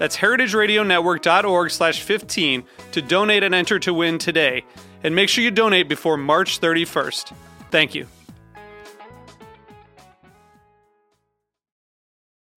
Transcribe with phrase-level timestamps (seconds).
[0.00, 4.64] That's heritageradionetwork.org slash 15 to donate and enter to win today.
[5.04, 7.34] And make sure you donate before March 31st.
[7.70, 8.06] Thank you.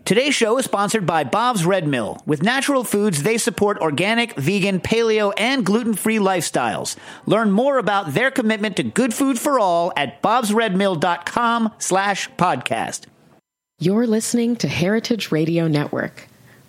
[0.05, 2.21] Today's show is sponsored by Bob's Red Mill.
[2.25, 6.95] With natural foods, they support organic, vegan, paleo, and gluten-free lifestyles.
[7.25, 13.08] Learn more about their commitment to good food for all at bobsredmill.com slash podcast.
[13.80, 16.30] You're listening to Heritage Radio Network.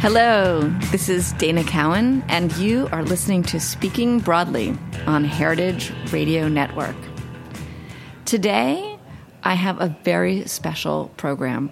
[0.00, 4.74] Hello, this is Dana Cowin, and you are listening to Speaking Broadly
[5.06, 6.96] on Heritage Radio Network.
[8.24, 8.98] Today,
[9.44, 11.70] I have a very special program.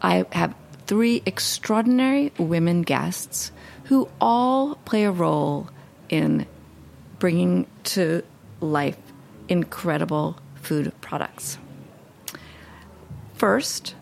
[0.00, 0.54] I have
[0.86, 3.50] three extraordinary women guests
[3.86, 5.70] who all play a role
[6.08, 6.46] in
[7.18, 8.22] bringing to
[8.60, 8.96] life
[9.48, 11.58] incredible food products.
[13.34, 13.96] First,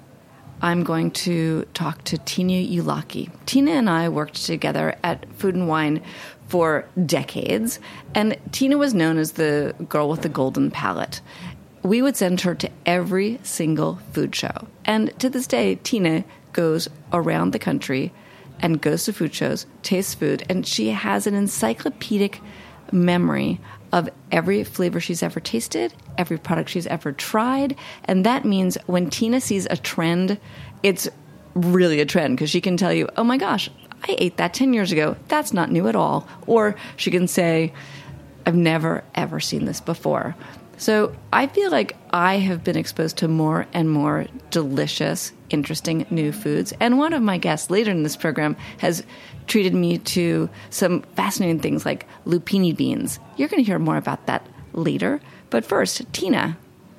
[0.60, 3.30] I'm going to talk to Tina Ujlaki.
[3.46, 6.02] Tina and I worked together at Food and Wine
[6.48, 7.78] for decades,
[8.14, 11.20] and Tina was known as the girl with the golden palate.
[11.82, 14.66] We would send her to every single food show.
[14.84, 18.12] And to this day, Tina goes around the country
[18.60, 22.40] and goes to food shows, tastes food, and she has an encyclopedic
[22.90, 23.60] memory
[23.92, 27.76] of every flavor she's ever tasted, every product she's ever tried.
[28.04, 30.38] And that means when Tina sees a trend,
[30.82, 31.08] it's
[31.54, 33.70] really a trend because she can tell you, oh my gosh,
[34.02, 35.16] I ate that 10 years ago.
[35.28, 36.28] That's not new at all.
[36.46, 37.72] Or she can say,
[38.46, 40.36] I've never, ever seen this before.
[40.78, 46.30] So I feel like I have been exposed to more and more delicious, interesting new
[46.30, 46.72] foods.
[46.78, 49.04] And one of my guests later in this program has
[49.48, 53.18] treated me to some fascinating things like lupini beans.
[53.36, 55.20] You're going to hear more about that later.
[55.50, 56.56] But first, Tina,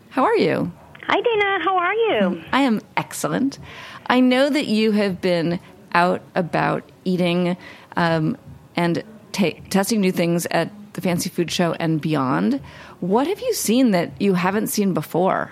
[0.10, 0.72] how are you?
[1.04, 1.64] Hi, Dana.
[1.64, 2.44] How are you?
[2.52, 3.60] I am excellent.
[4.08, 5.60] I know that you have been
[5.94, 7.58] out about eating
[7.96, 8.38] um,
[8.76, 12.62] and t- testing new things at the Fancy Food Show and beyond.
[13.00, 15.52] What have you seen that you haven't seen before?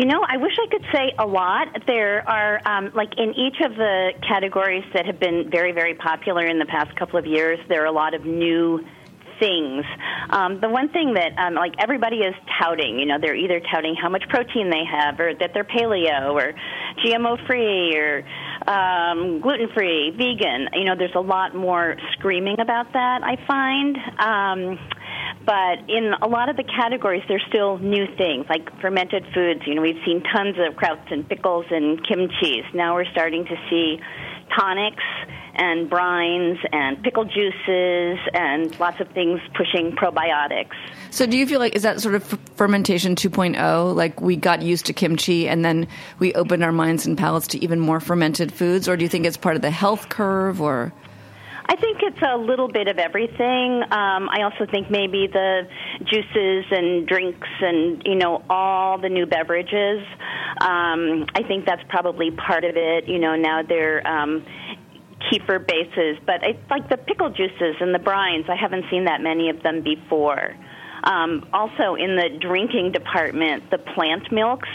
[0.00, 1.68] You know, I wish I could say a lot.
[1.86, 6.46] There are, um, like, in each of the categories that have been very, very popular
[6.46, 8.82] in the past couple of years, there are a lot of new
[9.38, 9.84] things.
[10.30, 13.94] Um, the one thing that um, like everybody is touting, you know, they're either touting
[13.94, 16.54] how much protein they have, or that they're paleo, or
[17.04, 18.24] GMO free, or
[18.66, 20.68] um, gluten free, vegan.
[20.72, 23.20] You know, there's a lot more screaming about that.
[23.22, 23.98] I find.
[24.18, 24.78] Um,
[25.44, 29.62] but in a lot of the categories, there's still new things like fermented foods.
[29.66, 32.62] You know, we've seen tons of krauts and pickles and kimchi.
[32.74, 34.00] Now we're starting to see
[34.56, 35.02] tonics
[35.54, 40.74] and brines and pickle juices and lots of things pushing probiotics.
[41.10, 42.24] So, do you feel like is that sort of
[42.56, 43.94] fermentation 2.0?
[43.94, 45.88] Like we got used to kimchi and then
[46.18, 49.26] we opened our minds and palates to even more fermented foods, or do you think
[49.26, 50.92] it's part of the health curve, or?
[51.70, 53.82] I think it's a little bit of everything.
[53.84, 55.68] Um, I also think maybe the
[56.02, 60.04] juices and drinks and you know all the new beverages.
[60.60, 63.06] Um, I think that's probably part of it.
[63.06, 64.44] You know now they're um,
[65.30, 68.50] kefir bases, but it's like the pickle juices and the brines.
[68.50, 70.56] I haven't seen that many of them before.
[71.04, 74.68] Um, also, in the drinking department, the plant milks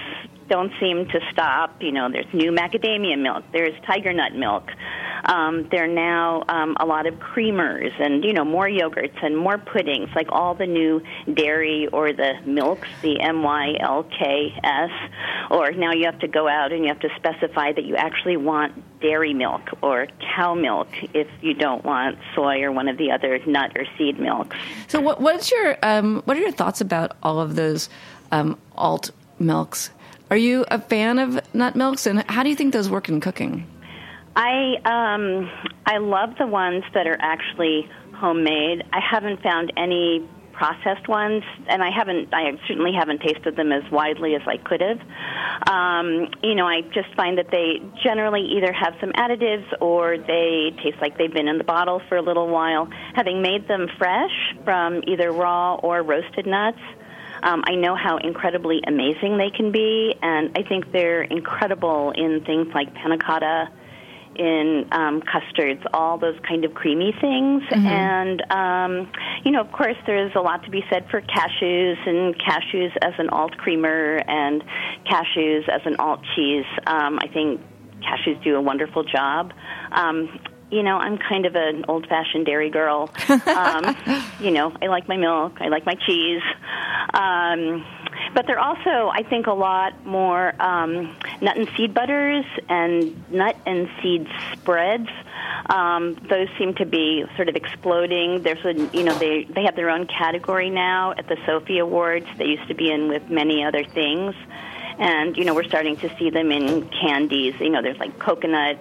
[0.50, 1.82] don't seem to stop.
[1.82, 4.70] You know, there's new macadamia milk, there's tiger nut milk.
[5.26, 9.36] Um, there are now um, a lot of creamers and you know more yogurts and
[9.36, 11.02] more puddings, like all the new
[11.34, 14.92] dairy or the milks, the M Y L K S.
[15.50, 18.38] Or now you have to go out and you have to specify that you actually
[18.38, 23.12] want dairy milk or cow milk if you don't want soy or one of the
[23.12, 24.58] other nut or seed milks.
[24.88, 27.90] So, what, what's your um, what are your thoughts about all of those
[28.32, 29.90] um, alt milks?
[30.30, 33.20] Are you a fan of nut milks, and how do you think those work in
[33.22, 33.68] cooking?
[34.36, 35.50] I um,
[35.86, 38.84] I love the ones that are actually homemade.
[38.92, 42.34] I haven't found any processed ones, and I haven't.
[42.34, 45.00] I certainly haven't tasted them as widely as I could have.
[45.68, 50.76] Um, you know, I just find that they generally either have some additives or they
[50.84, 52.90] taste like they've been in the bottle for a little while.
[53.14, 56.80] Having made them fresh from either raw or roasted nuts.
[57.44, 62.44] Um, I know how incredibly amazing they can be, and I think they're incredible in
[62.46, 63.70] things like panna cotta
[64.36, 67.64] in um, custards, all those kind of creamy things.
[67.64, 67.88] Mm-hmm.
[67.88, 69.12] And, um,
[69.44, 73.14] you know, of course, there's a lot to be said for cashews and cashews as
[73.18, 74.64] an alt creamer and
[75.10, 76.66] cashews as an alt cheese.
[76.86, 77.62] Um, I think
[78.02, 79.54] cashews do a wonderful job.
[79.92, 80.40] Um,
[80.72, 83.10] you know, I'm kind of an old fashioned dairy girl.
[83.46, 83.96] Um,
[84.40, 86.42] you know, I like my milk, I like my cheese.
[87.14, 87.86] Um,
[88.34, 93.56] but they're also, I think, a lot more um, nut and seed butters and nut
[93.66, 95.08] and seed spreads.
[95.70, 98.44] Um, those seem to be sort of exploding.
[98.44, 102.28] There's a, you know, they they have their own category now at the sofi Awards.
[102.38, 104.36] They used to be in with many other things,
[105.00, 107.56] and you know, we're starting to see them in candies.
[107.60, 108.80] You know, there's like coconut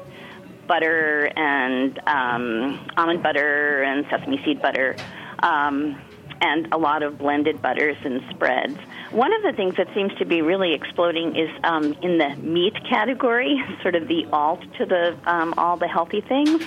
[0.67, 4.97] butter and um, almond butter and sesame seed butter.
[5.41, 6.01] Um,
[6.41, 8.77] and a lot of blended butters and spreads.
[9.11, 12.75] One of the things that seems to be really exploding is um, in the meat
[12.89, 16.63] category, sort of the alt to the um, all the healthy things.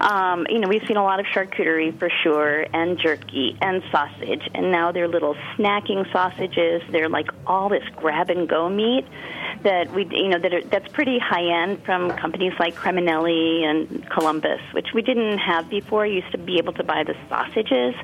[0.00, 4.42] Um, you know, we've seen a lot of charcuterie for sure, and jerky and sausage,
[4.54, 6.82] and now they're little snacking sausages.
[6.90, 9.06] They're like all this grab and go meat
[9.62, 14.08] that we, you know, that are, that's pretty high end from companies like Creminelli and
[14.10, 16.06] Columbus, which we didn't have before.
[16.06, 17.94] You used to be able to buy the sausages,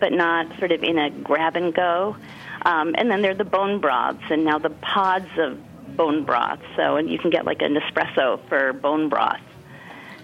[0.00, 2.16] but not sort of in a grab and go.
[2.62, 5.58] Um, and then there are the bone broths, and now the pods of
[5.96, 6.60] bone broth.
[6.76, 9.40] So, and you can get like an espresso for bone broth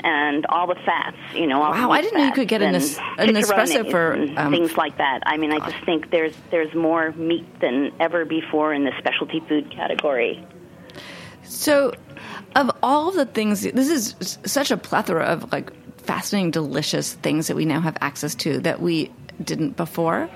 [0.05, 1.61] and all the fats, you know.
[1.61, 4.99] wow, I didn't know you could get an, es- an espresso for um, things like
[4.99, 5.20] that.
[5.26, 9.40] I mean, I just think there's there's more meat than ever before in the specialty
[9.40, 10.44] food category.
[11.44, 11.92] So,
[12.54, 17.56] of all the things, this is such a plethora of like fascinating, delicious things that
[17.56, 19.10] we now have access to that we
[19.42, 20.28] didn't before.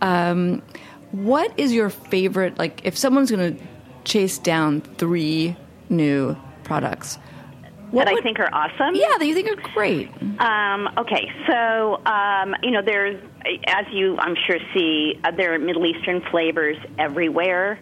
[0.00, 0.62] Um,
[1.12, 2.58] what is your favorite?
[2.58, 3.64] Like, if someone's going to
[4.04, 5.56] chase down three
[5.88, 7.18] new products,
[7.90, 8.94] what that would, I think are awesome.
[8.94, 10.10] Yeah, that you think are great.
[10.38, 13.20] Um, okay, so um, you know, there's
[13.66, 17.80] as you I'm sure see, uh, there are Middle Eastern flavors everywhere.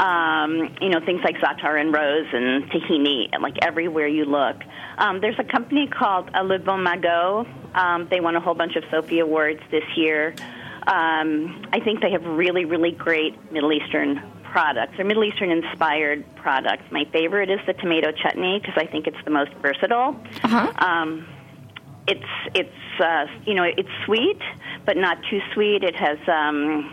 [0.00, 4.56] Um, you know, things like za'atar and rose and tahini, like everywhere you look.
[4.96, 7.46] Um, there's a company called Le Bon Magot.
[7.76, 10.34] Um, they won a whole bunch of sofi Awards this year.
[10.86, 16.24] Um, I think they have really, really great Middle Eastern products or Middle Eastern inspired
[16.36, 16.84] products.
[16.90, 20.16] My favorite is the tomato chutney because I think it's the most versatile.
[20.42, 20.72] Uh-huh.
[20.78, 21.26] Um,
[22.08, 22.24] it's
[22.54, 24.40] it's uh, you know it's sweet
[24.84, 25.84] but not too sweet.
[25.84, 26.90] It has um,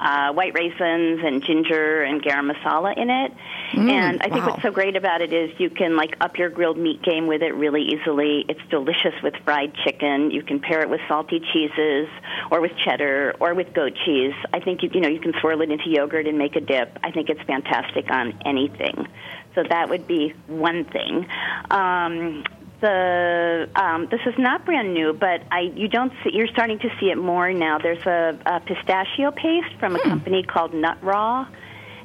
[0.00, 3.32] uh, white raisins and ginger and garam masala in it.
[3.72, 4.50] Mm, and I think wow.
[4.50, 7.42] what's so great about it is you can like up your grilled meat game with
[7.42, 8.44] it really easily.
[8.48, 10.30] It's delicious with fried chicken.
[10.30, 12.08] You can pair it with salty cheeses
[12.50, 14.34] or with cheddar or with goat cheese.
[14.52, 16.98] I think you you know you can swirl it into yogurt and make a dip.
[17.04, 19.06] I think it's fantastic on anything.
[19.54, 21.26] So that would be one thing.
[21.70, 22.44] Um,
[22.80, 26.88] the um, this is not brand new, but I you don't see you're starting to
[26.98, 27.78] see it more now.
[27.78, 30.08] There's a, a pistachio paste from a hmm.
[30.08, 31.46] company called Nut Raw.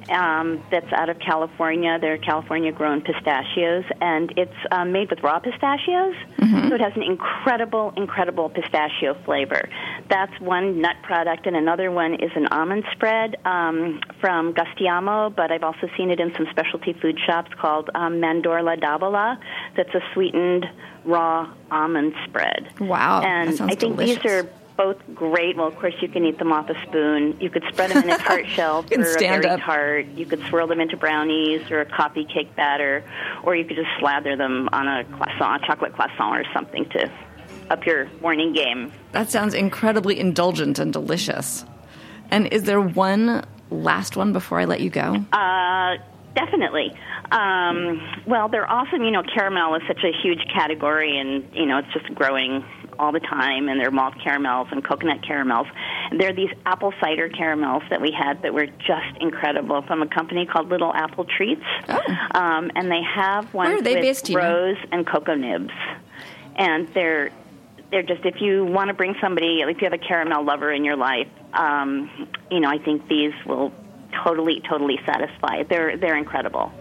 [0.10, 1.98] Um, that's out of California.
[2.00, 6.16] They're California grown pistachios, and it's um, made with raw pistachios.
[6.38, 6.70] Mm-hmm.
[6.70, 9.70] So it has an incredible, incredible pistachio flavor.
[10.10, 15.52] That's one nut product, and another one is an almond spread um, from Gustiamo, but
[15.52, 19.38] I've also seen it in some specialty food shops called um, Mandorla d'Avola.
[19.76, 20.66] That's a sweetened
[21.06, 22.68] raw almond spread.
[22.80, 23.22] Wow.
[23.22, 24.24] And I think delicious.
[24.24, 25.58] these are both great.
[25.58, 27.38] Well, of course, you can eat them off a spoon.
[27.40, 29.62] You could spread them in a tart shell for a very up.
[29.62, 30.08] tart.
[30.08, 33.04] You could swirl them into brownies or a coffee cake batter,
[33.44, 37.12] or you could just slather them on a croissant, a chocolate croissant, or something to
[37.70, 38.92] up your morning game.
[39.12, 41.66] That sounds incredibly indulgent and delicious.
[42.30, 45.16] And is there one last one before I let you go?
[45.32, 45.96] Uh,
[46.36, 46.96] definitely.
[47.32, 49.04] Um, well, they're awesome.
[49.04, 52.64] You know, caramel is such a huge category, and you know, it's just growing
[53.00, 53.70] all the time.
[53.70, 55.68] And there are malt caramels and coconut caramels.
[56.12, 60.02] And there are these apple cider caramels that we had that were just incredible from
[60.02, 61.62] a company called Little Apple Treats.
[61.90, 62.00] Oh.
[62.32, 65.74] Um, and they have ones they with based, rose and cocoa nibs,
[66.56, 67.32] and they're
[67.92, 70.84] they're just if you want to bring somebody, if you have a caramel lover in
[70.84, 73.72] your life, um, you know, I think these will
[74.24, 75.64] totally, totally satisfy.
[75.64, 76.72] They're they're incredible.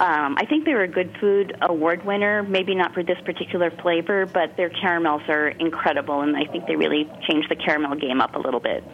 [0.00, 2.42] Um, I think they were a good food award winner.
[2.42, 6.76] Maybe not for this particular flavor, but their caramels are incredible, and I think they
[6.76, 8.84] really changed the caramel game up a little bit.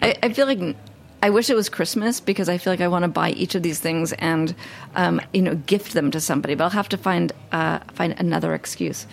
[0.00, 0.76] I, I feel like
[1.22, 3.62] I wish it was Christmas because I feel like I want to buy each of
[3.62, 4.54] these things and
[4.94, 6.54] um, you know gift them to somebody.
[6.54, 9.06] But I'll have to find uh, find another excuse.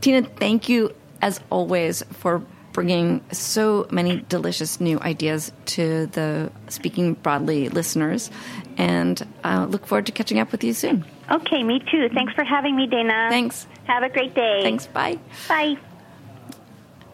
[0.00, 2.42] Tina, thank you as always for
[2.76, 8.30] bringing so many delicious new ideas to the Speaking Broadly listeners,
[8.76, 11.02] and I look forward to catching up with you soon.
[11.30, 12.10] Okay, me too.
[12.10, 13.28] Thanks for having me, Dana.
[13.30, 13.66] Thanks.
[13.86, 14.60] Have a great day.
[14.62, 14.86] Thanks.
[14.88, 15.18] Bye.
[15.48, 15.78] Bye.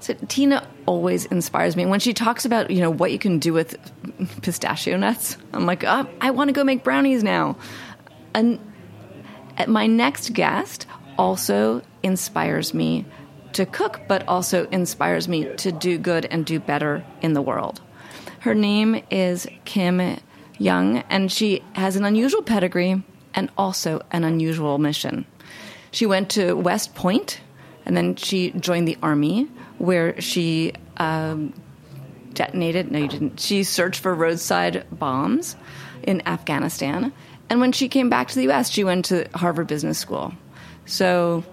[0.00, 3.52] So Tina always inspires me when she talks about you know what you can do
[3.52, 3.76] with
[4.42, 5.37] pistachio nuts.
[5.52, 7.57] I'm like, oh, I want to go make brownies now.
[8.35, 8.59] And
[9.59, 13.07] uh, my next guest also inspires me
[13.54, 17.80] to cook, but also inspires me to do good and do better in the world.
[18.40, 20.18] Her name is Kim
[20.59, 23.02] Jung, and she has an unusual pedigree
[23.35, 25.26] and also an unusual mission.
[25.90, 27.40] She went to West Point,
[27.85, 31.52] and then she joined the army, where she um,
[32.32, 32.90] detonated.
[32.90, 33.40] No, you didn't.
[33.40, 35.56] She searched for roadside bombs
[36.02, 37.12] in Afghanistan,
[37.50, 40.32] and when she came back to the U.S., she went to Harvard Business School.
[40.87, 41.44] So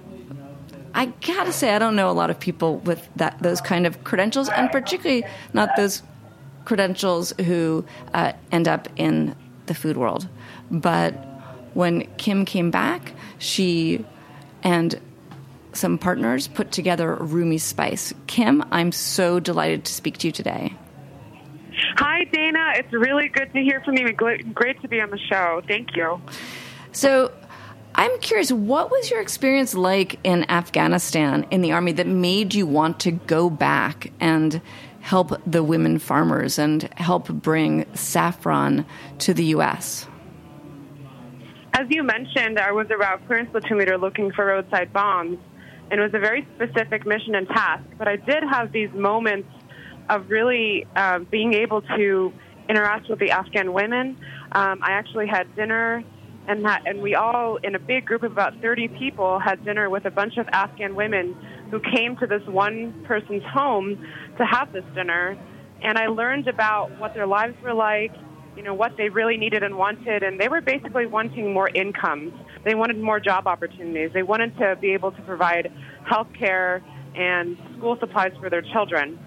[0.93, 4.03] I gotta say, I don't know a lot of people with that those kind of
[4.03, 6.03] credentials, and particularly not those
[6.65, 10.27] credentials who uh, end up in the food world.
[10.72, 11.13] But
[11.74, 14.05] when Kim came back, she
[14.63, 15.00] and
[15.74, 18.13] some partners put together Rumi Spice.
[18.27, 20.74] Kim, I'm so delighted to speak to you today.
[21.98, 22.74] Hi, Dana.
[22.75, 24.12] It's really good to hear from you.
[24.12, 25.62] Great great to be on the show.
[25.67, 26.22] Thank you.
[26.91, 27.31] So,
[27.96, 32.65] I'm curious, what was your experience like in Afghanistan in the army that made you
[32.65, 34.62] want to go back and
[35.01, 38.86] help the women farmers and help bring saffron
[39.19, 40.08] to the U.S.?
[41.74, 45.38] As you mentioned, I was a route clearance platoon leader looking for roadside bombs,
[45.89, 47.84] and it was a very specific mission and task.
[47.98, 49.50] But I did have these moments
[50.10, 52.34] of really uh, being able to
[52.67, 54.17] interact with the Afghan women.
[54.51, 56.03] Um, I actually had dinner
[56.50, 59.88] and that, and we all, in a big group of about 30 people, had dinner
[59.88, 61.38] with a bunch of Afghan women
[61.70, 64.03] who came to this one person's home
[64.39, 65.38] to have this dinner.
[65.84, 68.12] And I learned about what their lives were like,
[68.58, 70.24] you know, what they really needed and wanted.
[70.24, 72.34] And they were basically wanting more incomes.
[72.65, 74.10] They wanted more job opportunities.
[74.12, 75.72] They wanted to be able to provide
[76.03, 76.84] health care
[77.15, 79.20] and school supplies for their children.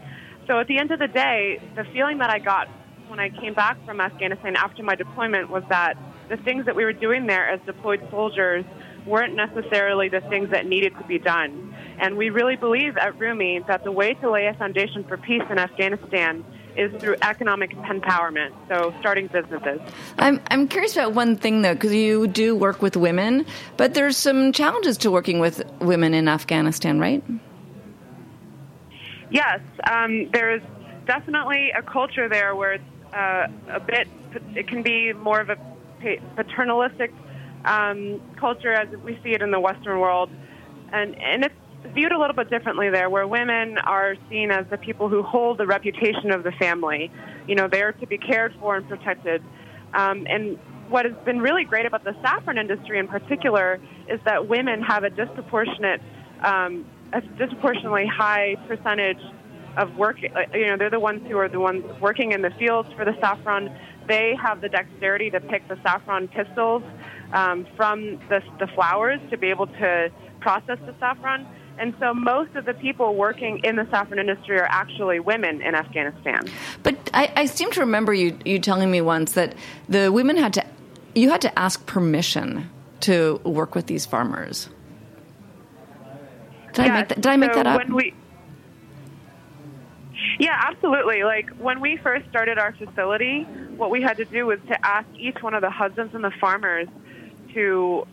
[0.48, 2.66] So at the end of the day, the feeling that I got
[3.06, 5.96] when I came back from Afghanistan after my deployment was that
[6.28, 8.64] the things that we were doing there as deployed soldiers
[9.06, 11.74] weren't necessarily the things that needed to be done.
[11.98, 15.42] And we really believe at Rumi that the way to lay a foundation for peace
[15.50, 16.44] in Afghanistan
[16.76, 19.80] is through economic empowerment, so starting businesses.
[20.18, 23.44] I'm, I'm curious about one thing, though, because you do work with women,
[23.76, 27.22] but there's some challenges to working with women in Afghanistan, right?
[29.30, 29.60] Yes,
[29.90, 30.62] um, there's
[31.06, 34.08] definitely a culture there where it's uh, a bit,
[34.54, 35.56] it can be more of a
[36.36, 37.12] paternalistic
[37.64, 40.30] um, culture as we see it in the Western world.
[40.92, 41.54] And, and it's
[41.94, 45.58] viewed a little bit differently there, where women are seen as the people who hold
[45.58, 47.10] the reputation of the family.
[47.46, 49.42] You know, they are to be cared for and protected.
[49.94, 54.48] Um, and what has been really great about the saffron industry in particular is that
[54.48, 56.00] women have a disproportionate,
[56.42, 59.20] um, a disproportionately high percentage
[59.76, 60.20] of work.
[60.20, 63.14] You know, they're the ones who are the ones working in the fields for the
[63.20, 63.74] saffron.
[64.06, 66.82] They have the dexterity to pick the saffron pistils
[67.32, 71.46] um, from the, the flowers to be able to process the saffron.
[71.78, 75.74] And so most of the people working in the saffron industry are actually women in
[75.74, 76.46] Afghanistan.
[76.82, 79.54] But I, I seem to remember you, you telling me once that
[79.88, 80.66] the women had to,
[81.14, 84.68] you had to ask permission to work with these farmers.
[86.74, 87.78] Did, yes, I, make that, did I make so that up?
[87.78, 88.14] When we,
[90.38, 91.24] yeah, absolutely.
[91.24, 93.42] Like when we first started our facility,
[93.76, 96.32] what we had to do was to ask each one of the husbands and the
[96.40, 96.88] farmers
[97.54, 98.06] to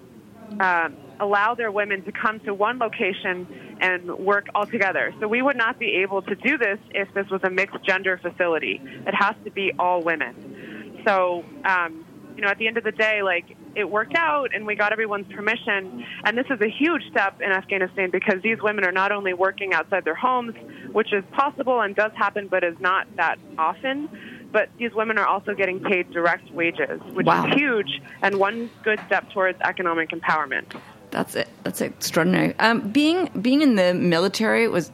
[0.60, 5.14] um, allow their women to come to one location and work all together.
[5.20, 8.20] So we would not be able to do this if this was a mixed gender
[8.22, 8.82] facility.
[8.84, 11.02] It has to be all women.
[11.06, 14.66] So um, you know, at the end of the day, like it worked out and
[14.66, 16.06] we got everyone's permission.
[16.24, 19.74] And this is a huge step in Afghanistan because these women are not only working
[19.74, 20.56] outside their homes,
[20.92, 24.10] which is possible and does happen, but is not that often.
[24.52, 27.46] But these women are also getting paid direct wages, which Wow.
[27.48, 30.66] is huge and one good step towards economic empowerment.
[31.12, 31.48] That's it.
[31.64, 32.56] That's extraordinary.
[32.60, 34.92] Um, being being in the military was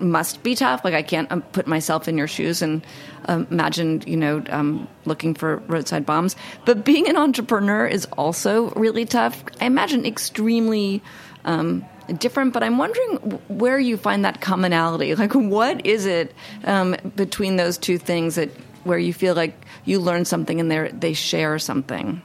[0.00, 0.84] must be tough.
[0.84, 2.84] Like I can't um, put myself in your shoes and
[3.26, 6.36] um, imagine, you know, um, looking for roadside bombs.
[6.64, 9.44] But being an entrepreneur is also really tough.
[9.60, 11.02] I imagine extremely
[11.44, 11.84] um,
[12.18, 12.52] different.
[12.52, 13.16] But I'm wondering
[13.48, 15.14] where you find that commonality.
[15.20, 18.48] Like, what is it um, between those two things that
[18.84, 19.54] where you feel like
[19.84, 22.22] you learn something and they they share something?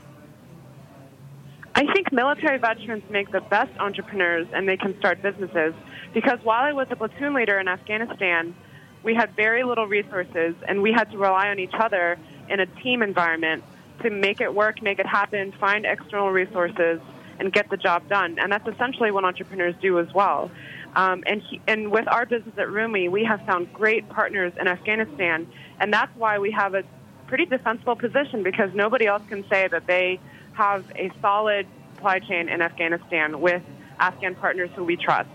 [1.76, 5.74] I think military veterans make the best entrepreneurs and they can start businesses
[6.16, 8.56] because while I was a platoon leader in Afghanistan,
[9.04, 12.18] we had very little resources and we had to rely on each other
[12.50, 13.66] in a team environment
[14.02, 17.02] to make it work, make it happen, find external resources,
[17.38, 18.38] and get the job done.
[18.40, 20.50] And that's essentially what entrepreneurs do as well.
[20.96, 24.70] Um, and, he, and with our business at Rumi, we have found great partners in
[24.70, 25.46] Afghanistan,
[25.82, 26.84] and that's why we have a
[27.28, 30.22] pretty defensible position because nobody else can say that they
[30.54, 33.64] have a solid supply chain in Afghanistan with
[34.00, 35.30] Afghan partners who we trust.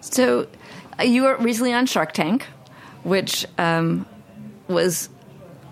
[0.00, 0.46] So,
[0.98, 2.46] uh, you were recently on Shark Tank,
[3.02, 4.06] which um,
[4.68, 5.08] was,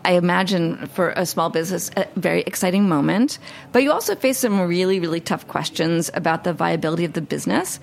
[0.04, 3.38] I imagine, for a small business, a very exciting moment.
[3.72, 7.80] But you also faced some really, really tough questions about the viability of the business.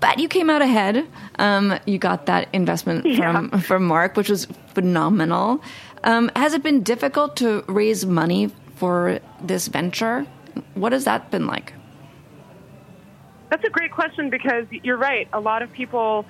[0.00, 1.06] But you came out ahead.
[1.38, 5.60] Um, you got that investment from from Mark, which was phenomenal.
[6.04, 10.24] Um, has it been difficult to raise money for this venture?
[10.74, 11.72] What has that been like?
[13.50, 15.28] That's a great question because you're right.
[15.32, 16.26] A lot of people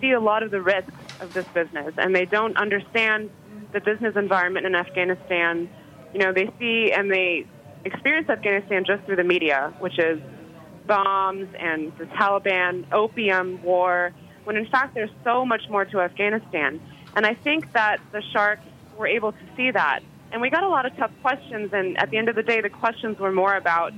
[0.00, 3.30] see a lot of the risks of this business and they don't understand
[3.72, 5.68] the business environment in Afghanistan.
[6.12, 7.46] You know, they see and they
[7.84, 10.20] experience Afghanistan just through the media, which is
[10.86, 14.12] bombs and the Taliban, opium, war,
[14.44, 16.80] when in fact there's so much more to Afghanistan.
[17.16, 18.62] And I think that the sharks
[18.96, 20.00] were able to see that.
[20.32, 22.60] And we got a lot of tough questions, and at the end of the day,
[22.60, 23.92] the questions were more about,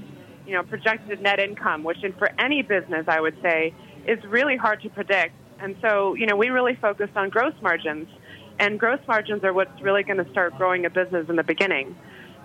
[0.49, 3.75] you know, projected net income, which in, for any business, I would say,
[4.06, 5.34] is really hard to predict.
[5.61, 8.08] And so, you know, we really focused on gross margins,
[8.58, 11.95] and gross margins are what's really going to start growing a business in the beginning.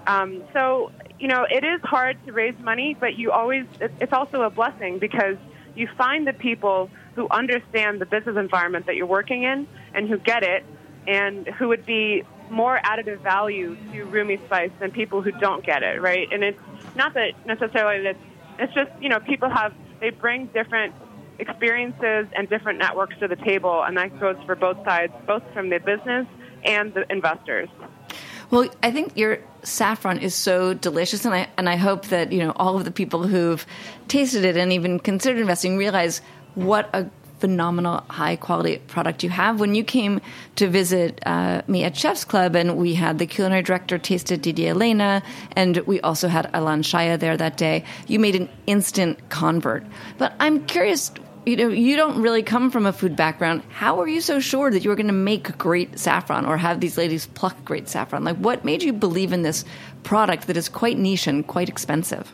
[0.05, 4.41] Um, so, you know, it is hard to raise money, but you always, it's also
[4.41, 5.37] a blessing because
[5.75, 10.17] you find the people who understand the business environment that you're working in and who
[10.17, 10.65] get it
[11.07, 15.83] and who would be more additive value to Rumi Spice than people who don't get
[15.83, 16.27] it, right?
[16.31, 16.59] And it's
[16.95, 18.15] not that necessarily
[18.59, 20.93] it's just, you know, people have, they bring different
[21.39, 25.69] experiences and different networks to the table, and that goes for both sides, both from
[25.69, 26.27] the business
[26.63, 27.69] and the investors.
[28.51, 32.39] Well, I think your saffron is so delicious, and I and I hope that you
[32.39, 33.65] know all of the people who've
[34.07, 36.21] tasted it and even considered investing realize
[36.53, 37.09] what a
[37.43, 39.59] phenomenal high quality product you have.
[39.59, 40.21] When you came
[40.55, 44.69] to visit uh, me at Chef's Club, and we had the culinary director tasted Didier
[44.69, 47.83] Elena, and we also had Alon Shaya there that day.
[48.07, 49.83] You made an instant convert.
[50.17, 51.11] But I'm curious.
[51.45, 53.63] You know, you don't really come from a food background.
[53.67, 56.79] How are you so sure that you were going to make great saffron or have
[56.79, 58.23] these ladies pluck great saffron?
[58.23, 59.65] Like, what made you believe in this
[60.03, 62.31] product that is quite niche and quite expensive?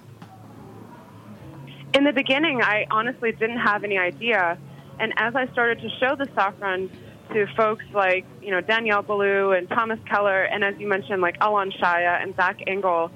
[1.95, 4.59] In the beginning, I honestly didn't have any idea.
[4.99, 6.89] And as I started to show the saffron
[7.33, 11.37] to folks like, you know, Daniel Boulud and Thomas Keller, and as you mentioned, like
[11.41, 13.11] Alon Shaya and Zach Engel,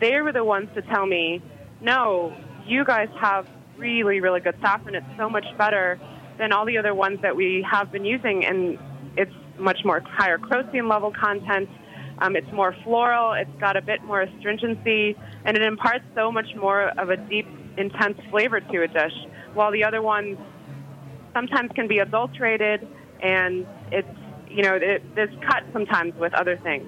[0.00, 1.40] they were the ones to tell me,
[1.80, 4.94] no, you guys have really, really good saffron.
[4.94, 5.98] It's so much better
[6.38, 8.78] than all the other ones that we have been using, and
[9.16, 11.68] it's much more higher crocin level content.
[12.18, 13.32] Um, it's more floral.
[13.32, 17.46] It's got a bit more astringency, and it imparts so much more of a deep,
[17.76, 19.14] intense flavor to a dish.
[19.54, 20.38] While the other ones
[21.34, 22.86] sometimes can be adulterated,
[23.20, 24.08] and it's
[24.48, 26.86] you know it, it's cut sometimes with other things.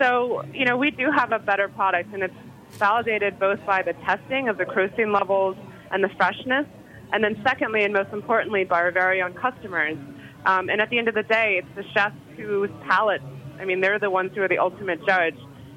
[0.00, 2.34] So you know we do have a better product, and it's
[2.72, 5.56] validated both by the testing of the crocin levels
[5.90, 6.66] and the freshness,
[7.12, 9.96] and then secondly and most importantly by our very own customers.
[10.44, 13.24] Um, and at the end of the day, it's the chefs whose palates.
[13.58, 15.36] I mean, they're the ones who are the ultimate judge.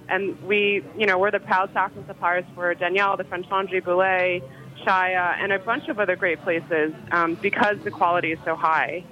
[0.09, 4.43] And we, you know, we're the proud saffron suppliers for Daniel, the French Laundry Boulud,
[4.89, 9.03] Shaya, and a bunch of other great places um, because the quality is so high.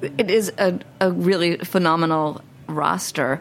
[0.00, 3.40] It is a, a really phenomenal roster.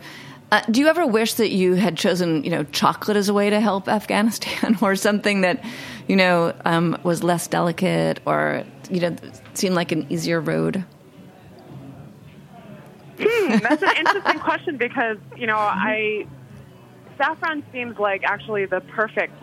[0.52, 3.50] Uh, do you ever wish that you had chosen, you know, chocolate as a way
[3.50, 5.64] to help Afghanistan, or something that,
[6.08, 9.16] you know, um, was less delicate, or you know,
[9.54, 10.84] seemed like an easier road?
[13.18, 16.28] Hmm, that's an interesting question because you know I
[17.18, 19.34] saffron seems like actually the perfect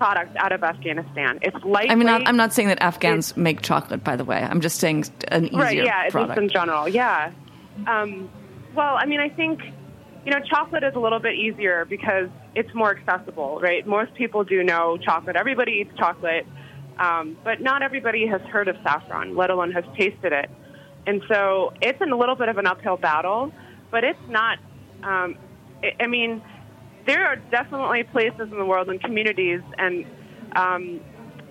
[0.00, 1.38] product out of Afghanistan.
[1.42, 1.90] It's light.
[1.90, 4.38] I mean, I'm not saying that Afghans make chocolate, by the way.
[4.38, 5.76] I'm just saying an easier right.
[5.76, 6.30] Yeah, product.
[6.30, 6.88] just in general.
[6.88, 7.32] Yeah.
[7.86, 8.30] Um,
[8.74, 9.60] well, I mean, I think
[10.24, 13.86] you know, chocolate is a little bit easier because it's more accessible, right?
[13.86, 15.36] Most people do know chocolate.
[15.36, 16.46] Everybody eats chocolate,
[16.98, 20.50] um, but not everybody has heard of saffron, let alone has tasted it.
[21.06, 23.52] And so it's in a little bit of an uphill battle,
[23.90, 24.58] but it's not.
[25.02, 25.36] Um,
[25.82, 26.42] I I mean,
[27.06, 30.04] there are definitely places in the world and communities and
[30.56, 31.00] um,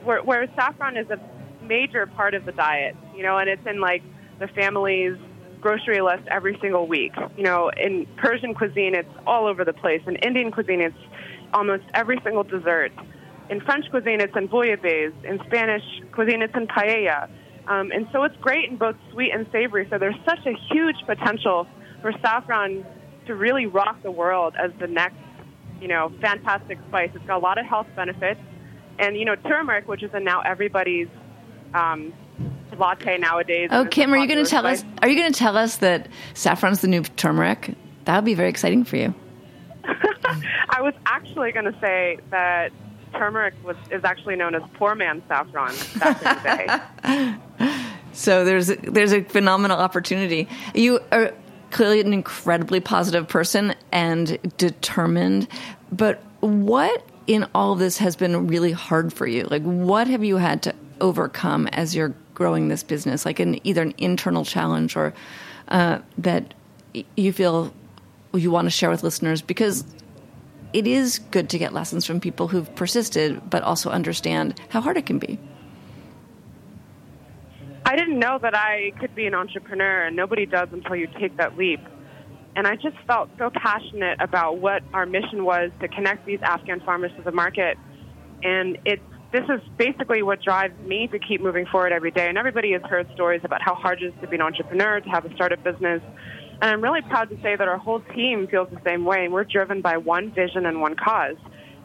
[0.04, 1.20] where, where saffron is a
[1.64, 4.02] major part of the diet, you know, and it's in like
[4.40, 5.18] the family's
[5.62, 7.14] grocery list every single week.
[7.38, 10.02] You know, in Persian cuisine, it's all over the place.
[10.08, 10.96] In Indian cuisine, it's
[11.54, 12.92] almost every single dessert.
[13.50, 15.26] In French cuisine, it's in bouillabaisse.
[15.26, 15.84] In Spanish
[16.14, 17.30] cuisine, it's in paella.
[17.68, 19.88] Um, and so it's great in both sweet and savory.
[19.90, 21.68] So there's such a huge potential
[22.02, 22.86] for saffron
[23.28, 25.18] to really rock the world as the next,
[25.82, 27.12] you know, fantastic spice.
[27.14, 28.40] It's got a lot of health benefits.
[28.98, 31.08] And, you know, turmeric, which is in now everybody's
[31.74, 32.14] um,
[32.78, 33.70] latte nowadays.
[33.72, 34.84] Oh, Kim, are you going to tell us?
[35.02, 37.76] Are you going to tell us that saffron's the new turmeric?
[38.06, 39.14] That would be very exciting for you.
[40.70, 42.72] I was actually going to say that
[43.14, 47.76] turmeric was is actually known as poor man's saffron back in the day.
[48.20, 50.50] So there's there's a phenomenal opportunity.
[50.74, 51.34] You are
[51.72, 55.48] clearly an incredibly positive person and determined.
[55.92, 59.44] But what in all of this has been really hard for you?
[59.44, 63.26] Like, what have you had to overcome as you're growing this business?
[63.26, 65.14] Like, an either an internal challenge or
[65.68, 66.54] uh, that
[67.16, 67.74] you feel
[68.34, 69.84] you want to share with listeners because
[70.74, 74.98] it is good to get lessons from people who've persisted, but also understand how hard
[74.98, 75.40] it can be.
[77.90, 81.36] I didn't know that I could be an entrepreneur, and nobody does until you take
[81.38, 81.80] that leap.
[82.56, 86.82] And I just felt so passionate about what our mission was to connect these Afghan
[86.82, 87.78] farmers to the market.
[88.44, 92.30] And it's this is basically what drives me to keep moving forward every day.
[92.30, 95.10] And everybody has heard stories about how hard it is to be an entrepreneur, to
[95.10, 96.04] have a startup business.
[96.62, 99.34] And I'm really proud to say that our whole team feels the same way, and
[99.34, 101.38] we're driven by one vision and one cause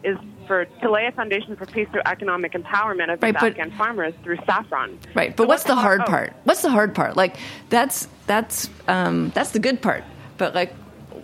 [0.05, 4.15] is for to lay a foundation for peace through economic empowerment of Right, Afghan farmers
[4.23, 4.99] through saffron.
[5.15, 6.35] Right, but So what's the hard oh, part?
[6.45, 7.17] What's the hard part?
[7.17, 7.37] Like
[7.71, 10.05] that's that's um, that's the good part.
[10.37, 10.75] But like,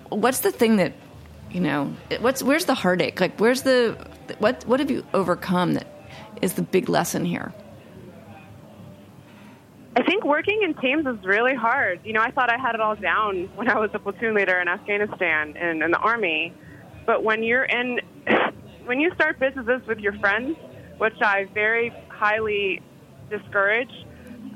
[0.08, 0.94] what's the thing that
[1.50, 1.94] you know?
[2.20, 3.20] What's where's the heartache?
[3.20, 3.96] Like, where's the
[4.38, 4.64] what?
[4.66, 5.86] What have you overcome that
[6.40, 7.52] is the big lesson here?
[9.96, 12.00] I think working in teams is really hard.
[12.04, 14.58] You know, I thought I had it all down when I was a platoon leader
[14.60, 16.54] in Afghanistan and in the army.
[17.06, 18.00] But when you're in,
[18.90, 20.56] when you start businesses with your friends,
[20.98, 22.82] which I very highly
[23.30, 23.92] discourage,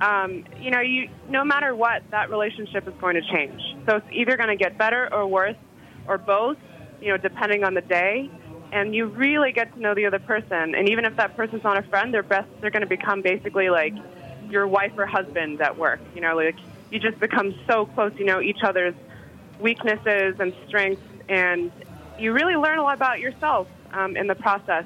[0.01, 3.61] um, you know, you no matter what, that relationship is going to change.
[3.87, 5.55] So it's either going to get better or worse,
[6.09, 6.57] or both.
[7.01, 8.29] You know, depending on the day.
[8.73, 10.75] And you really get to know the other person.
[10.75, 12.49] And even if that person's not a friend, they're best.
[12.61, 13.94] They're going to become basically like
[14.51, 16.01] your wife or husband at work.
[16.12, 16.57] You know, like
[16.90, 18.11] you just become so close.
[18.18, 18.97] You know each other's
[19.61, 21.70] weaknesses and strengths, and
[22.18, 24.85] you really learn a lot about yourself um, in the process.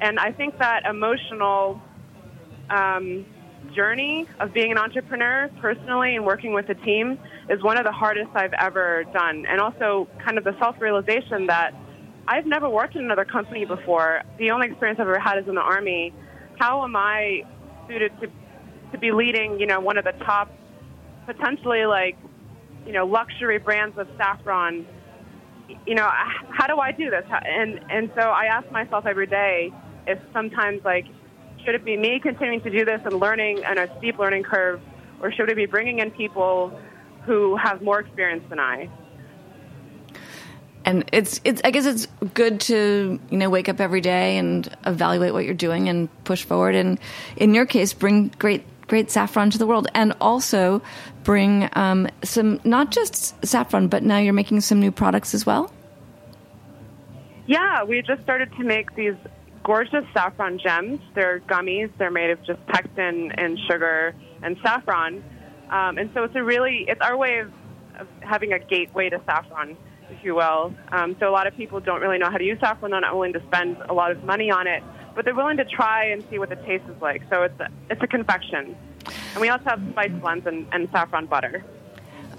[0.00, 1.80] And I think that emotional
[2.70, 3.24] um,
[3.74, 7.92] journey of being an entrepreneur personally and working with a team is one of the
[7.92, 9.46] hardest I've ever done.
[9.46, 11.74] And also, kind of the self realization that
[12.26, 14.22] I've never worked in another company before.
[14.38, 16.12] The only experience I've ever had is in the Army.
[16.58, 17.42] How am I
[17.88, 18.28] suited to,
[18.92, 20.52] to be leading, you know, one of the top,
[21.26, 22.16] potentially like,
[22.86, 24.86] you know, luxury brands of saffron?
[25.86, 27.24] You know, how do I do this?
[27.30, 29.72] And and so I ask myself every day
[30.06, 31.06] if sometimes like
[31.64, 34.80] should it be me continuing to do this and learning on a steep learning curve,
[35.20, 36.78] or should it be bringing in people
[37.24, 38.88] who have more experience than I?
[40.84, 44.68] And it's it's I guess it's good to you know wake up every day and
[44.84, 46.74] evaluate what you're doing and push forward.
[46.74, 46.98] And
[47.36, 50.82] in your case, bring great great saffron to the world, and also
[51.24, 55.72] bring um, some not just saffron, but now you're making some new products as well.
[57.46, 59.14] Yeah, we just started to make these
[59.64, 61.00] gorgeous saffron gems.
[61.14, 61.90] They're gummies.
[61.96, 65.24] They're made of just pectin and sugar and saffron.
[65.70, 67.50] Um, and so it's a really, it's our way of,
[67.98, 69.74] of having a gateway to saffron,
[70.10, 70.74] if you will.
[70.90, 72.90] Um, so a lot of people don't really know how to use saffron.
[72.90, 74.82] They're not willing to spend a lot of money on it,
[75.14, 77.22] but they're willing to try and see what the taste is like.
[77.30, 78.76] So it's a, it's a confection.
[79.32, 81.64] And we also have spice blends and, and saffron butter.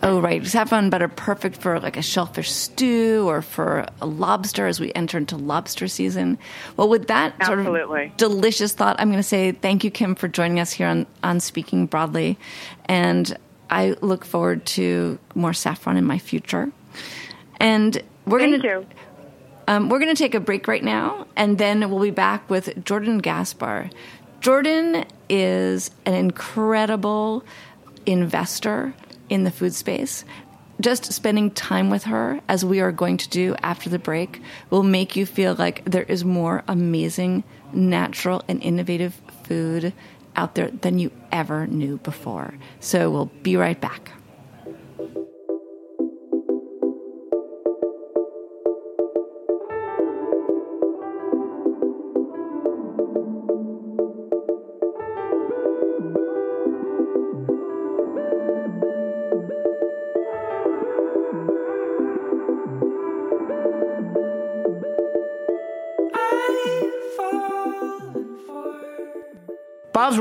[0.02, 0.46] Oh, right.
[0.46, 5.18] Saffron butter, perfect for like a shellfish stew or for a lobster as we enter
[5.18, 6.38] into lobster season.
[6.76, 10.28] Well, with that sort of delicious thought, I'm going to say thank you, Kim, for
[10.28, 12.38] joining us here on, on Speaking Broadly.
[12.86, 13.38] And
[13.70, 16.70] I look forward to more saffron in my future.
[17.62, 18.86] And we're going to.
[19.68, 22.84] Um, we're going to take a break right now, and then we'll be back with
[22.84, 23.90] Jordan Gaspar.
[24.42, 27.46] Jordan is an incredible
[28.06, 28.94] investor
[29.30, 30.26] in the food space.
[30.82, 34.84] Just spending time with her, as we are going to do after the break, will
[34.84, 39.94] make you feel like there is more amazing, natural, and innovative food
[40.36, 42.56] out there than you ever knew before.
[42.82, 44.12] So we'll be right back.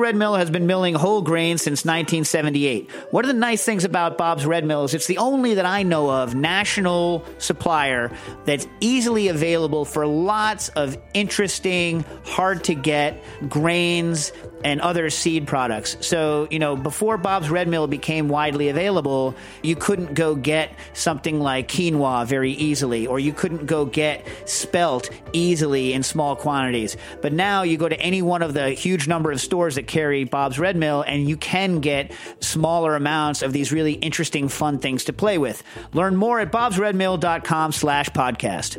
[0.03, 2.91] Red Mill has been milling whole grain since 1978.
[3.13, 5.85] One of the nice things about Bob's Red Mill is it's the only that I
[5.85, 8.11] know of national supplier
[8.45, 14.33] that's easily available for lots of interesting, hard to get grains
[14.65, 15.97] and other seed products.
[16.01, 21.41] So, you know, before Bob's Red Mill became widely available, you couldn't go get something
[21.41, 26.97] like quinoa very easily, or you couldn't go get spelt easily in small quantities.
[27.21, 30.25] But now you go to any one of the huge number of stores that carry
[30.25, 35.05] Bob's Red Mill, and you can get smaller amounts of these really interesting, fun things
[35.05, 35.63] to play with.
[35.93, 38.79] Learn more at bobsredmill.com slash podcast.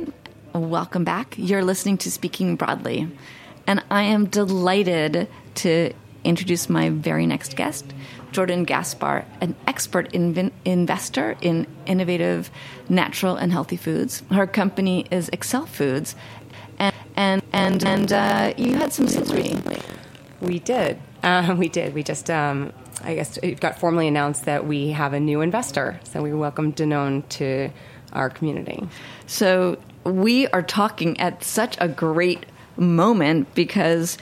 [0.53, 1.35] Welcome back.
[1.37, 3.09] You're listening to Speaking Broadly.
[3.67, 5.93] And I am delighted to
[6.25, 7.85] introduce my very next guest,
[8.33, 12.51] Jordan Gaspar, an expert investor in innovative,
[12.89, 14.23] natural, and healthy foods.
[14.29, 16.15] Her company is AccelFoods.
[16.77, 19.57] And, and, and, and uh, you had some recently.
[20.41, 20.99] We did.
[21.23, 21.93] Uh, we did.
[21.93, 22.73] We just, um,
[23.05, 26.01] I guess, it got formally announced that we have a new investor.
[26.11, 27.69] So we welcome Danone to
[28.11, 28.85] our community.
[29.27, 32.45] So we are talking at such a great
[32.77, 34.17] moment because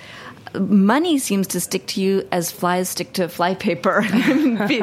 [0.58, 4.02] money seems to stick to you as flies stick to flypaper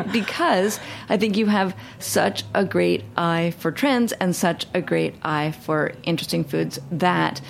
[0.13, 0.79] because
[1.09, 5.53] I think you have such a great eye for trends and such a great eye
[5.53, 7.41] for interesting foods that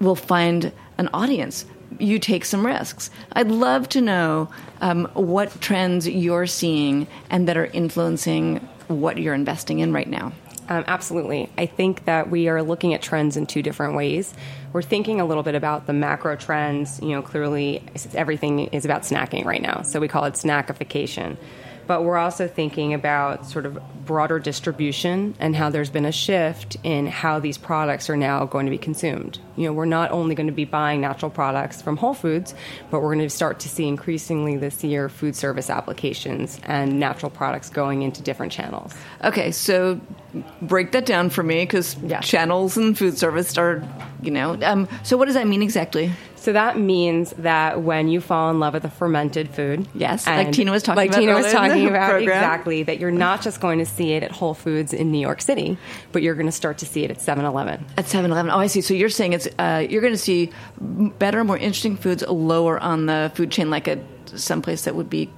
[0.00, 1.64] will find an audience.
[1.98, 3.10] You take some risks.
[3.32, 4.48] I'd love to know
[4.80, 8.56] um, what trends you're seeing and that are influencing
[8.88, 10.32] what you're investing in right now.
[10.68, 11.48] Um, absolutely.
[11.56, 14.34] I think that we are looking at trends in two different ways.
[14.72, 17.00] We're thinking a little bit about the macro trends.
[17.00, 17.82] You know, clearly
[18.14, 21.36] everything is about snacking right now, so we call it snackification.
[21.86, 26.76] But we're also thinking about sort of broader distribution and how there's been a shift
[26.82, 29.38] in how these products are now going to be consumed.
[29.56, 32.54] You know, we're not only going to be buying natural products from Whole Foods,
[32.90, 37.30] but we're going to start to see increasingly this year food service applications and natural
[37.30, 38.94] products going into different channels.
[39.24, 40.00] Okay, so
[40.62, 43.82] break that down for me because channels and food service are,
[44.22, 44.58] you know.
[44.62, 46.12] Um, so what does that mean exactly?
[46.34, 50.52] So that means that when you fall in love with a fermented food, Yes, like
[50.52, 52.22] Tina was talking like about Tina was talking about program.
[52.38, 55.40] exactly that you're not just going to see it at Whole Foods in New York
[55.40, 55.78] City,
[56.12, 57.84] but you're going to start to see it at 7-Eleven.
[57.96, 58.50] At 7-Eleven.
[58.50, 58.80] Oh, I see.
[58.80, 63.06] So you're saying it's uh, you're going to see better, more interesting foods lower on
[63.06, 63.98] the food chain, like at
[64.34, 65.30] someplace that would be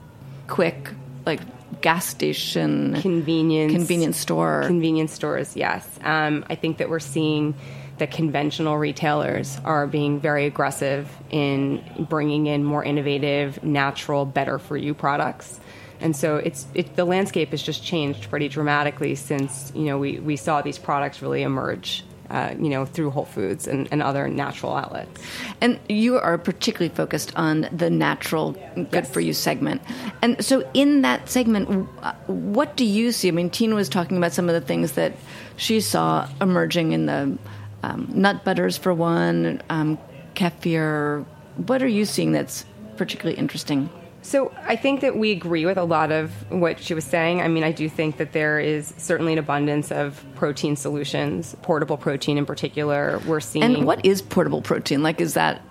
[0.47, 0.91] quick,
[1.27, 1.41] like
[1.81, 4.63] gas station, Convenience, convenience store.
[4.67, 5.57] convenience stores.
[5.57, 7.55] Yes, um, I think that we're seeing
[7.99, 14.77] that conventional retailers are being very aggressive in bringing in more innovative, natural, better for
[14.77, 15.61] you products.
[16.01, 20.19] And so it's it, the landscape has just changed pretty dramatically since you know we,
[20.19, 24.29] we saw these products really emerge, uh, you know, through Whole Foods and, and other
[24.29, 25.21] natural outlets.
[25.61, 28.53] And you are particularly focused on the natural,
[28.91, 29.83] good for you segment.
[30.23, 33.29] And so, in that segment, uh, what do you see?
[33.29, 35.15] I mean, Tina was talking about some of the things that
[35.57, 37.39] she saw emerging in the
[37.83, 39.99] um, nut butters, for one, um,
[40.35, 41.25] kefir.
[41.67, 42.65] What are you seeing that's
[42.97, 43.89] particularly interesting?
[44.29, 47.41] So I think that we agree with a lot of what she was saying.
[47.41, 51.97] I mean, I do think that there is certainly an abundance of protein solutions, portable
[51.97, 53.23] protein in particular.
[53.27, 55.03] We're seeing And what is portable protein?
[55.03, 55.63] Like, is that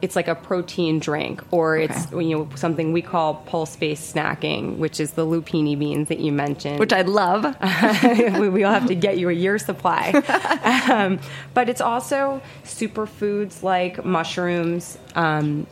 [0.00, 5.00] it's like a protein drink, or it's you know something we call pulse-based snacking, which
[5.00, 7.44] is the lupini beans that you mentioned, Which I love.
[8.40, 10.12] we, we'll have to get you a year supply.
[10.90, 11.20] um,
[11.52, 14.96] but it's also superfoods like mushrooms.
[15.14, 15.66] Um,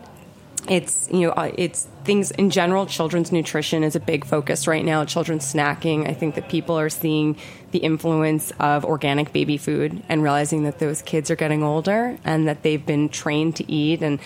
[0.68, 2.86] it's you know uh, it's things in general.
[2.86, 5.04] Children's nutrition is a big focus right now.
[5.04, 6.08] Children's snacking.
[6.08, 7.36] I think that people are seeing
[7.70, 12.48] the influence of organic baby food and realizing that those kids are getting older and
[12.48, 14.20] that they've been trained to eat and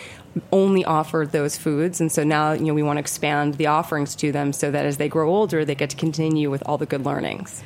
[0.53, 2.00] only offered those foods.
[2.00, 4.87] And so now you know we want to expand the offerings to them so that
[4.87, 7.62] as they grow older, they get to continue with all the good learnings.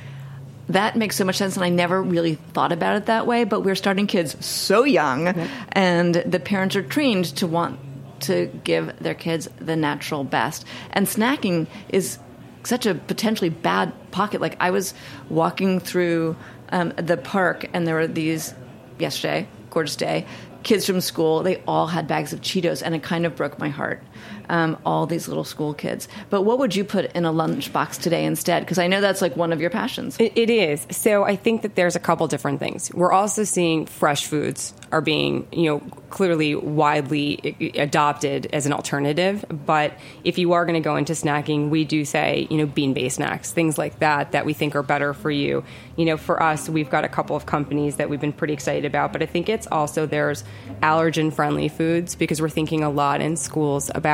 [0.69, 3.45] That makes so much sense, and I never really thought about it that way.
[3.45, 5.29] But we're starting kids so young,
[5.73, 7.79] and the parents are trained to want
[8.27, 10.65] to give their kids the natural best.
[10.93, 12.19] And snacking is
[12.65, 14.41] such a potentially bad pocket.
[14.41, 14.95] Like I was
[15.29, 16.37] walking through
[16.71, 18.55] um, the park, and there were these
[18.99, 20.27] yesterday, gorgeous day,
[20.63, 21.43] kids from school.
[21.43, 24.03] They all had bags of Cheetos, and it kind of broke my heart.
[24.47, 26.07] Um, all these little school kids.
[26.29, 28.61] But what would you put in a lunchbox today instead?
[28.61, 30.19] Because I know that's like one of your passions.
[30.21, 30.87] It, it is.
[30.91, 32.93] So I think that there's a couple different things.
[32.93, 35.79] We're also seeing fresh foods are being, you know,
[36.11, 39.45] clearly widely adopted as an alternative.
[39.49, 43.17] But if you are going to go into snacking, we do say, you know, bean-based
[43.17, 45.65] snacks, things like that, that we think are better for you.
[45.97, 48.85] You know, for us, we've got a couple of companies that we've been pretty excited
[48.85, 49.13] about.
[49.13, 50.45] But I think it's also there's
[50.83, 54.14] allergen-friendly foods because we're thinking a lot in schools about,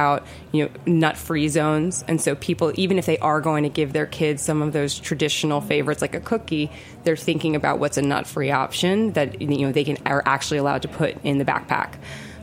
[0.52, 2.04] you know, nut-free zones.
[2.08, 4.98] And so people, even if they are going to give their kids some of those
[4.98, 6.70] traditional favorites like a cookie,
[7.04, 10.82] they're thinking about what's a nut-free option that you know they can are actually allowed
[10.82, 11.94] to put in the backpack.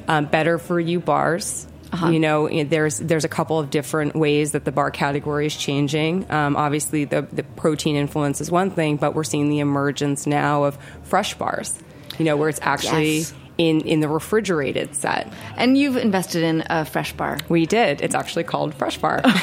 [0.08, 1.68] Um, better for you bars.
[2.12, 6.30] You know, there's there's a couple of different ways that the bar category is changing.
[6.30, 10.66] Um, obviously, the the protein influence is one thing, but we're seeing the emergence now
[10.66, 11.78] of fresh bars.
[12.20, 13.34] You know, where it's actually Yes.
[13.58, 15.32] In in the refrigerated set.
[15.56, 17.40] And you've invested in a fresh bar.
[17.50, 18.02] We did.
[18.02, 19.22] It's actually called Fresh Bar.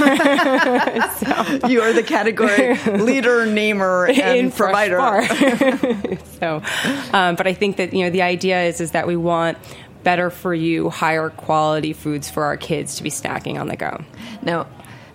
[1.68, 4.98] You are the category leader, namer, and in Fresh provider.
[4.98, 6.18] Bar.
[6.40, 6.62] so,
[7.12, 9.58] um, but I think that you know the idea is is that we want
[10.02, 14.04] better for you, higher quality foods for our kids to be snacking on the go.
[14.42, 14.66] Now,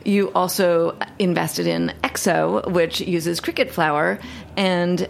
[0.04, 4.20] you also invested in EXO, which uses cricket flour.
[4.58, 5.08] And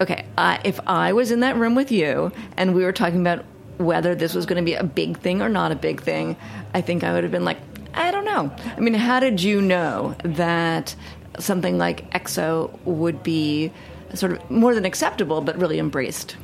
[0.00, 3.44] okay, I, if I was in that room with you and we were talking about
[3.78, 6.36] whether this was going to be a big thing or not a big thing,
[6.74, 7.58] I think I would have been like,
[7.94, 8.52] I don't know.
[8.76, 10.94] I mean, how did you know that
[11.38, 13.72] something like EXO would be
[14.14, 16.36] sort of more than acceptable, but really embraced?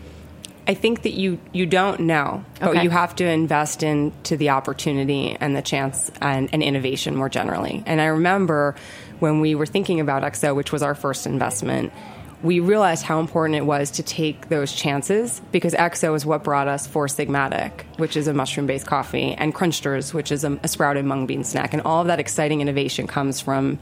[0.66, 2.82] I think that you you don't know, but Okay.
[2.84, 7.82] you have to invest into the opportunity and the chance and, and innovation more generally.
[7.84, 8.74] And I remember
[9.18, 11.92] when we were thinking about EXO, which was our first investment,
[12.44, 16.68] we realized how important it was to take those chances because EXO is what brought
[16.68, 20.68] us Four Sigmatic, which is a mushroom based coffee, and Crunchsters, which is a, a
[20.68, 21.72] sprouted mung bean snack.
[21.72, 23.78] And all of that exciting innovation comes from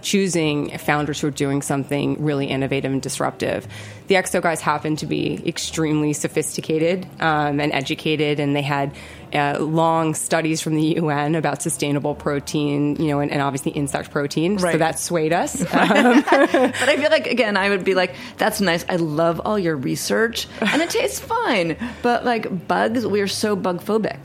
[0.00, 3.66] choosing founders who are doing something really innovative and disruptive.
[4.06, 8.94] The EXO guys happen to be extremely sophisticated um, and educated, and they had
[9.34, 14.10] uh, long studies from the UN about sustainable protein, you know, and, and obviously insect
[14.10, 14.58] protein.
[14.58, 15.62] So that swayed us.
[15.74, 18.84] But I feel like again, I would be like, "That's nice.
[18.88, 23.56] I love all your research, and it tastes fine." But like bugs, we are so
[23.56, 24.20] bug phobic.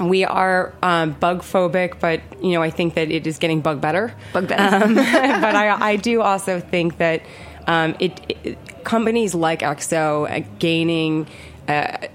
[0.00, 3.80] we are um, bug phobic, but you know, I think that it is getting bug
[3.80, 4.14] better.
[4.32, 4.84] Bug better.
[4.84, 7.22] Um, but I, I do also think that
[7.66, 11.26] um, it, it companies like EXO uh, gaining.
[11.68, 12.08] Uh,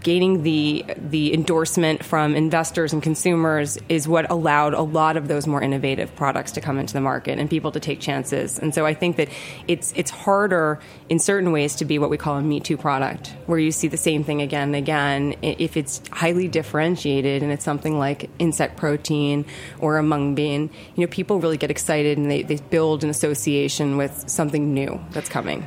[0.00, 5.46] gaining the the endorsement from investors and consumers is what allowed a lot of those
[5.46, 8.58] more innovative products to come into the market and people to take chances.
[8.58, 9.28] And so I think that
[9.66, 13.34] it's it's harder in certain ways to be what we call a me too product,
[13.46, 15.34] where you see the same thing again and again.
[15.42, 19.46] If it's highly differentiated and it's something like insect protein
[19.78, 23.10] or a mung bean, you know, people really get excited and they, they build an
[23.10, 25.66] association with something new that's coming.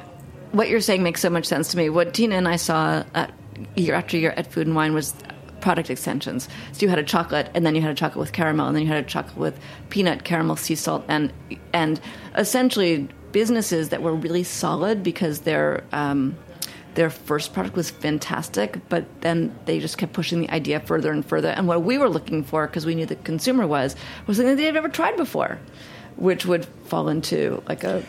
[0.51, 1.89] What you're saying makes so much sense to me.
[1.89, 3.27] What Tina and I saw uh,
[3.75, 5.13] year after year at Food and Wine was
[5.61, 6.49] product extensions.
[6.71, 8.83] So you had a chocolate, and then you had a chocolate with caramel, and then
[8.83, 11.31] you had a chocolate with peanut, caramel, sea salt, and
[11.73, 11.99] and
[12.35, 16.35] essentially businesses that were really solid because their um,
[16.95, 21.25] their first product was fantastic, but then they just kept pushing the idea further and
[21.25, 21.49] further.
[21.49, 23.95] And what we were looking for, because we knew the consumer was,
[24.27, 25.57] was something they'd never tried before,
[26.17, 28.03] which would fall into like a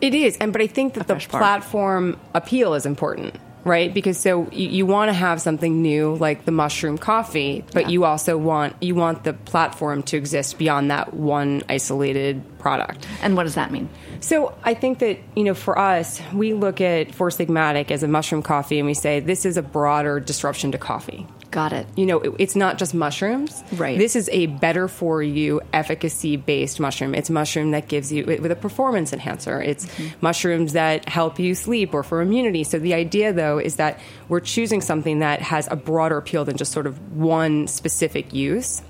[0.00, 3.92] It is, and but I think that the platform appeal is important, right?
[3.92, 7.88] Because so you, you want to have something new like the mushroom coffee, but Yeah.
[7.90, 13.06] you also want you want the platform to exist beyond that one isolated product.
[13.22, 13.88] And what does that mean?
[14.20, 18.08] So I think that you know, for us, we look at Four Sigmatic as a
[18.08, 21.26] mushroom coffee, and we say this is a broader disruption to coffee.
[21.52, 21.86] Got it.
[21.96, 23.62] You know, it- it's not just mushrooms.
[23.76, 23.96] Right.
[23.96, 27.14] This is a better for you, efficacy based mushroom.
[27.14, 29.62] It's mushroom that gives you with a performance enhancer.
[29.62, 29.86] It's
[30.20, 32.64] mushrooms that help you sleep or for immunity.
[32.64, 36.56] So the idea, though, is that we're choosing something that has a broader appeal than
[36.56, 38.80] just sort of one specific use.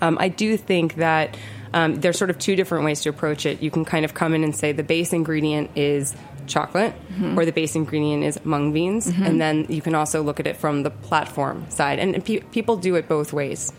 [0.00, 1.36] Um, I do think that
[1.74, 3.60] um, there's sort of two different ways to approach it.
[3.60, 6.14] You can kind of come in and say the base ingredient is
[6.48, 6.94] chocolate,
[7.36, 10.56] or the base ingredient is mung beans, and then you can also look at it
[10.56, 11.98] from the platform side.
[11.98, 13.72] And pe- people do it both ways.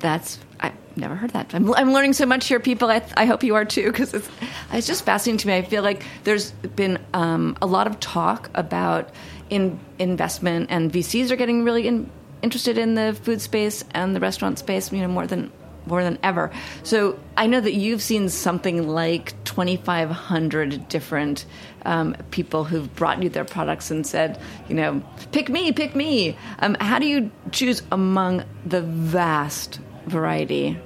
[0.00, 1.54] That's I've never heard that.
[1.54, 2.90] I'm, I'm learning so much here, people.
[2.90, 4.28] I, I hope you are too, because it's
[4.72, 5.56] it's just fascinating to me.
[5.56, 9.10] I feel like there's been um, a lot of talk about
[9.50, 12.10] in investment, and VCs are getting really in,
[12.42, 14.92] interested in the food space and the restaurant space.
[14.92, 15.52] You know, more than
[15.86, 16.50] more than ever.
[16.82, 21.46] So I know that you've seen something like 2,500 different
[21.84, 26.36] um, people who've brought you their products and said, you know, pick me, pick me.
[26.58, 30.78] Um, how do you choose among the vast variety?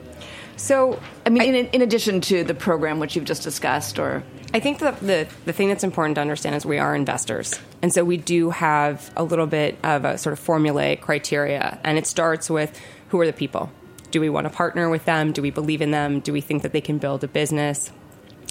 [0.56, 4.22] So, I mean, in, in addition to the program which you've just discussed, or
[4.52, 7.58] I think that the, the thing that's important to understand is we are investors.
[7.80, 11.78] And so we do have a little bit of a sort of formulaic criteria.
[11.82, 12.78] And it starts with
[13.08, 13.72] who are the people?
[14.10, 15.32] Do we want to partner with them?
[15.32, 16.20] Do we believe in them?
[16.20, 17.90] Do we think that they can build a business?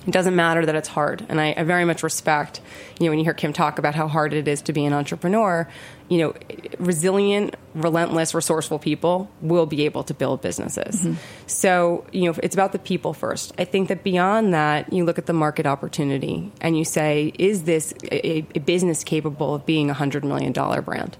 [0.07, 1.25] It doesn't matter that it's hard.
[1.27, 2.61] And I, I very much respect,
[2.99, 4.93] you know, when you hear Kim talk about how hard it is to be an
[4.93, 5.67] entrepreneur,
[6.07, 6.33] you know,
[6.79, 11.01] resilient, relentless, resourceful people will be able to build businesses.
[11.01, 11.13] Mm-hmm.
[11.47, 13.53] So, you know, it's about the people first.
[13.59, 17.63] I think that beyond that, you look at the market opportunity and you say, is
[17.63, 21.17] this a, a business capable of being a $100 million brand?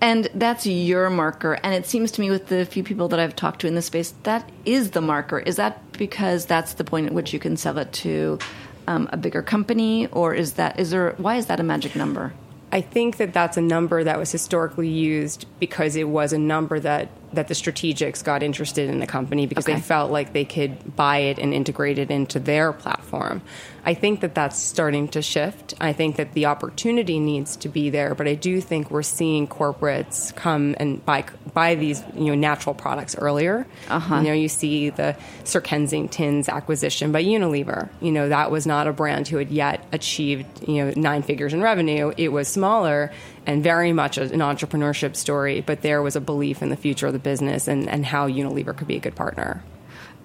[0.00, 1.58] And that's your marker.
[1.62, 3.86] And it seems to me, with the few people that I've talked to in this
[3.86, 5.38] space, that is the marker.
[5.38, 8.38] Is that because that's the point at which you can sell it to
[8.86, 11.14] um, a bigger company, or is that is there?
[11.18, 12.32] Why is that a magic number?
[12.70, 16.78] I think that that's a number that was historically used because it was a number
[16.80, 19.74] that, that the strategics got interested in the company because Okay.
[19.74, 23.42] they felt like they could buy it and integrate it into their platform.
[23.84, 25.74] I think that that's starting to shift.
[25.80, 29.46] I think that the opportunity needs to be there, but I do think we're seeing
[29.46, 31.24] corporates come and buy
[31.54, 33.66] buy these you know natural products earlier.
[33.88, 34.16] Uh-huh.
[34.16, 37.88] You know, you see the Sir Kensington's acquisition by Unilever.
[38.00, 41.54] You know, that was not a brand who had yet achieved, you know, nine figures
[41.54, 42.12] in revenue.
[42.16, 43.10] It was smaller
[43.48, 47.14] and very much an entrepreneurship story, but there was a belief in the future of
[47.14, 49.64] the business and, and how Unilever could be a good partner.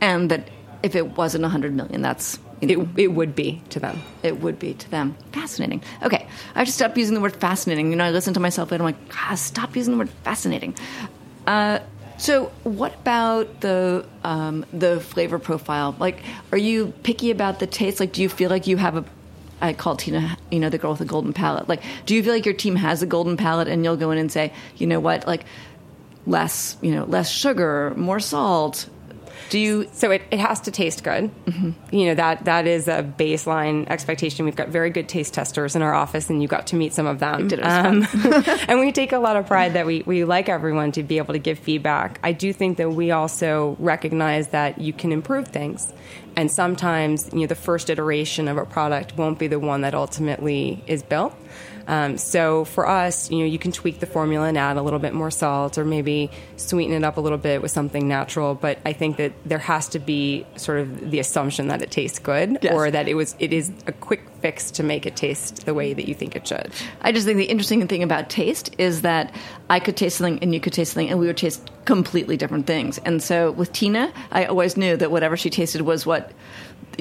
[0.01, 0.49] And that
[0.83, 4.01] if it wasn't a hundred million, that's you It, know, it would be to them.
[4.23, 5.15] it would be to them.
[5.31, 5.81] Fascinating.
[6.01, 7.91] Okay, I have to stop using the word fascinating.
[7.91, 10.75] You know, I listen to myself and I'm like, ah, stop using the word fascinating.
[11.47, 11.79] Uh,
[12.17, 15.95] so, what about the um, the flavor profile?
[15.97, 16.19] Like,
[16.51, 18.01] are you picky about the taste?
[18.01, 19.05] Like, do you feel like you have a
[19.63, 21.69] I call Tina, you know, the girl with the golden palate.
[21.69, 24.17] Like, do you feel like your team has a golden palate, and you'll go in
[24.17, 25.45] and say, you know what, like,
[26.27, 28.89] less, you know, less sugar, more salt?
[29.53, 29.87] Do you?
[29.91, 31.29] So it, it has to taste good.
[31.91, 34.45] You know that that is a baseline expectation.
[34.45, 37.05] We've got very good taste testers in our office, and you got to meet some
[37.05, 37.49] of them.
[37.49, 37.61] did.
[37.61, 38.07] Um,
[38.67, 41.35] and we take a lot of pride that we, we like everyone to be able
[41.35, 42.19] to give feedback.
[42.23, 45.93] I do think that we also recognize that you can improve things,
[46.35, 49.93] and sometimes you know the first iteration of a product won't be the one that
[49.93, 51.35] ultimately is built.
[51.87, 54.99] Um, so for us, you know, you can tweak the formula and add a little
[54.99, 58.55] bit more salt, or maybe sweeten it up a little bit with something natural.
[58.55, 62.19] But I think that there has to be sort of the assumption that it tastes
[62.19, 62.73] good, Yes.
[62.73, 65.93] or that it was it is a quick fix to make it taste the way
[65.93, 66.71] that you think it should.
[67.01, 69.33] I just think the interesting thing about taste is that
[69.69, 72.65] I could taste something and you could taste something, and we would taste completely different
[72.67, 72.97] things.
[72.99, 76.31] And so with Tina, I always knew that whatever she tasted was what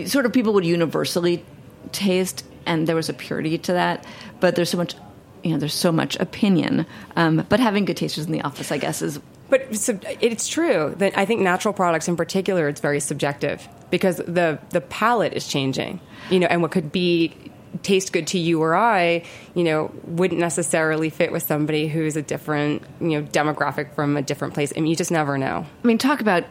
[0.07, 1.45] sort of people would universally
[1.93, 4.05] taste, and there was a purity to that.
[4.41, 4.95] But there's so much,
[5.43, 6.87] you know, there's so much opinion.
[7.17, 10.95] Um, but having good tasters in the office, I guess, is But sub- it's true
[10.99, 15.47] that I think natural products in particular, it's very subjective because the the palate is
[15.47, 16.01] changing.
[16.31, 17.35] You know, and what could be
[17.83, 22.23] taste good to you or I, you know, wouldn't necessarily fit with somebody who's a
[22.23, 24.73] different, you know, demographic from a different place.
[24.77, 25.67] I mean, you just never know.
[25.83, 26.45] I mean, talk about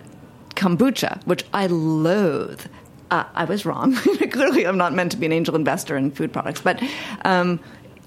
[0.55, 2.65] kombucha, which I loathe.
[3.11, 3.93] Uh, I was wrong.
[4.31, 6.81] Clearly, I'm not meant to be an angel investor in food products, but
[7.25, 7.59] um,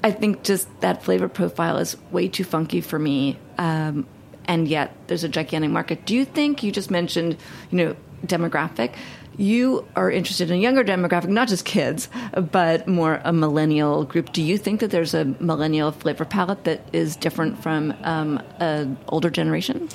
[0.03, 3.39] I think just that flavor profile is way too funky for me.
[3.59, 4.07] Um,
[4.47, 6.07] and yet, there's a gigantic market.
[6.07, 7.37] Do you think you just mentioned,
[7.71, 7.97] you know,
[8.27, 8.95] demographic?
[9.37, 12.09] You are interested in a younger demographic, not just kids,
[12.53, 14.33] but more a millennial group.
[14.33, 18.97] Do you think that there's a millennial flavor palette that is different from um, an
[19.09, 19.89] older generation?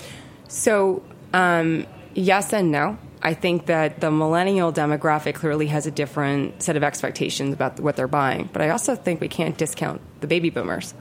[0.50, 1.02] So,
[1.34, 2.98] um, yes and no.
[3.22, 7.96] I think that the millennial demographic clearly has a different set of expectations about what
[7.96, 8.50] they're buying.
[8.52, 10.94] But I also think we can't discount the baby boomers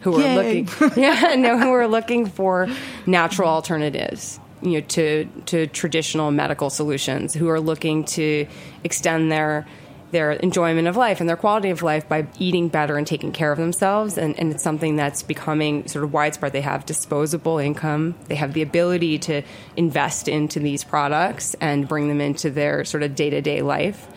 [0.00, 0.62] who are Yay.
[0.64, 2.68] looking, yeah, no, who are looking for
[3.06, 8.46] natural alternatives, you know, to to traditional medical solutions, who are looking to
[8.84, 9.66] extend their
[10.10, 13.52] their enjoyment of life and their quality of life by eating better and taking care
[13.52, 14.16] of themselves.
[14.16, 16.52] And, and it's something that's becoming sort of widespread.
[16.52, 19.42] They have disposable income, they have the ability to
[19.76, 24.08] invest into these products and bring them into their sort of day to day life.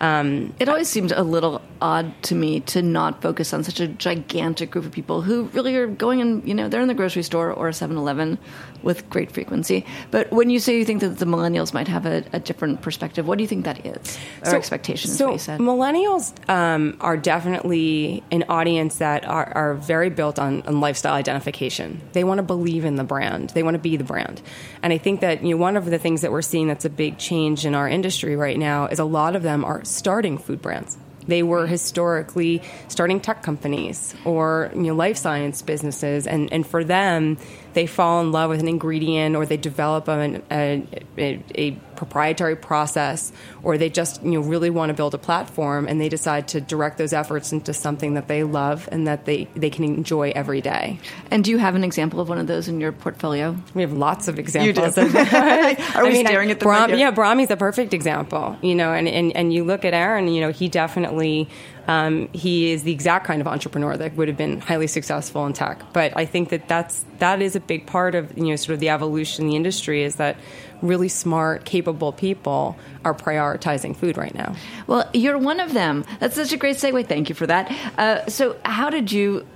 [0.00, 3.88] Um, It always seemed a little odd to me to not focus on such a
[3.88, 7.22] gigantic group of people who really are going and, you know, they're in the grocery
[7.22, 8.38] store or a 7 Eleven
[8.82, 9.84] with great frequency.
[10.10, 13.26] But when you say you think that the millennials might have a, a different perspective,
[13.26, 14.18] what do you think that is?
[14.44, 15.60] Or expectation so said.
[15.60, 22.00] millennials um, are definitely an audience that are, are very built on, on lifestyle identification.
[22.12, 23.50] They want to believe in the brand.
[23.50, 24.40] They want to be the brand.
[24.82, 26.90] And I think that you know one of the things that we're seeing that's a
[26.90, 30.60] big change in our industry right now is a lot of them are starting food
[30.62, 30.98] brands.
[31.28, 36.84] They were historically starting tech companies or you know life science businesses, and, and for
[36.84, 37.38] them,
[37.74, 40.86] they fall in love with an ingredient or they develop an, a,
[41.18, 43.32] a, a proprietary process
[43.62, 46.60] or they just you know really want to build a platform and they decide to
[46.60, 50.60] direct those efforts into something that they love and that they, they can enjoy every
[50.60, 50.98] day.
[51.30, 53.56] and do you have an example of one of those in your portfolio?
[53.74, 54.94] We have lots of examples.
[54.94, 55.00] do.
[55.02, 55.96] Of that.
[55.96, 58.56] Are we I mean, staring I- at them Brahm, yeah, Brami's a perfect example.
[58.62, 61.48] You know, and, and, and you look at Aaron, you know, he definitely
[61.88, 65.52] um, he is the exact kind of entrepreneur that would have been highly successful in
[65.52, 65.82] tech.
[65.92, 68.80] But I think that that's that is a big part of you know sort of
[68.80, 70.36] the evolution in the industry is that
[70.82, 74.54] really smart, capable people are prioritizing food right now.
[74.86, 76.04] Well, you're one of them.
[76.20, 77.06] That's such a great segue.
[77.06, 77.70] Thank you for that.
[77.98, 79.46] Uh, so, how did you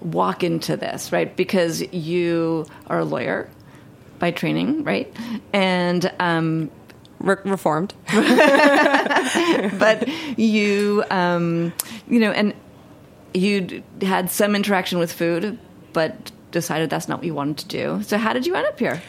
[0.00, 1.34] walk into this, right?
[1.36, 3.48] Because you are a lawyer
[4.18, 5.14] by training, right?
[5.52, 6.70] And um,
[7.22, 7.94] Re- reformed.
[9.78, 11.72] but you, um,
[12.08, 12.52] you know, and
[13.32, 15.56] you had some interaction with food,
[15.92, 18.02] but decided that's not what you wanted to do.
[18.02, 19.00] So, how did you end up here?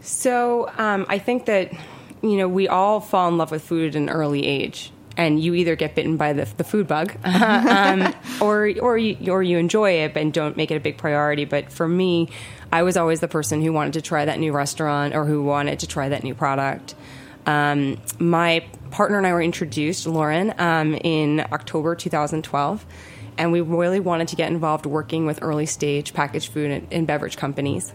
[0.00, 1.72] So um, I think that
[2.22, 5.54] you know we all fall in love with food at an early age, and you
[5.54, 9.92] either get bitten by the, the food bug, um, or or you, or you enjoy
[9.92, 11.44] it and don't make it a big priority.
[11.44, 12.28] But for me,
[12.72, 15.80] I was always the person who wanted to try that new restaurant or who wanted
[15.80, 16.94] to try that new product.
[17.46, 22.86] Um, my partner and I were introduced, Lauren, um, in October 2012
[23.38, 27.06] and we really wanted to get involved working with early stage packaged food and, and
[27.06, 27.94] beverage companies.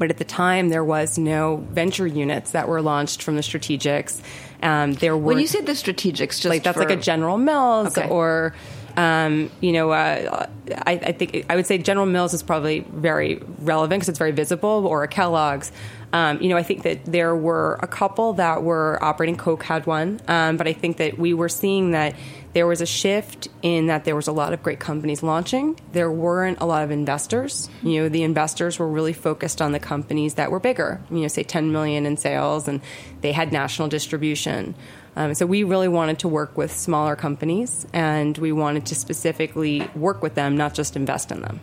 [0.00, 4.20] But at the time, there was no venture units that were launched from the strategics.
[4.62, 7.36] Um, there were When you say the strategics, just like that's for- like a General
[7.36, 8.08] Mills Okay.
[8.08, 8.54] or
[8.96, 10.46] um, you know, uh,
[10.84, 14.32] I, I think I would say General Mills is probably very relevant because it's very
[14.32, 15.70] visible, or a Kellogg's.
[16.12, 19.36] Um, you know, I think that there were a couple that were operating.
[19.36, 22.14] Coke had one, um, but I think that we were seeing that
[22.52, 25.78] there was a shift in that there was a lot of great companies launching.
[25.92, 27.70] There weren't a lot of investors.
[27.82, 31.00] You know, the investors were really focused on the companies that were bigger.
[31.10, 32.80] You know, say 10 million in sales, and
[33.20, 34.74] they had national distribution.
[35.14, 39.88] Um, so we really wanted to work with smaller companies, and we wanted to specifically
[39.94, 41.60] work with them, not just invest in them.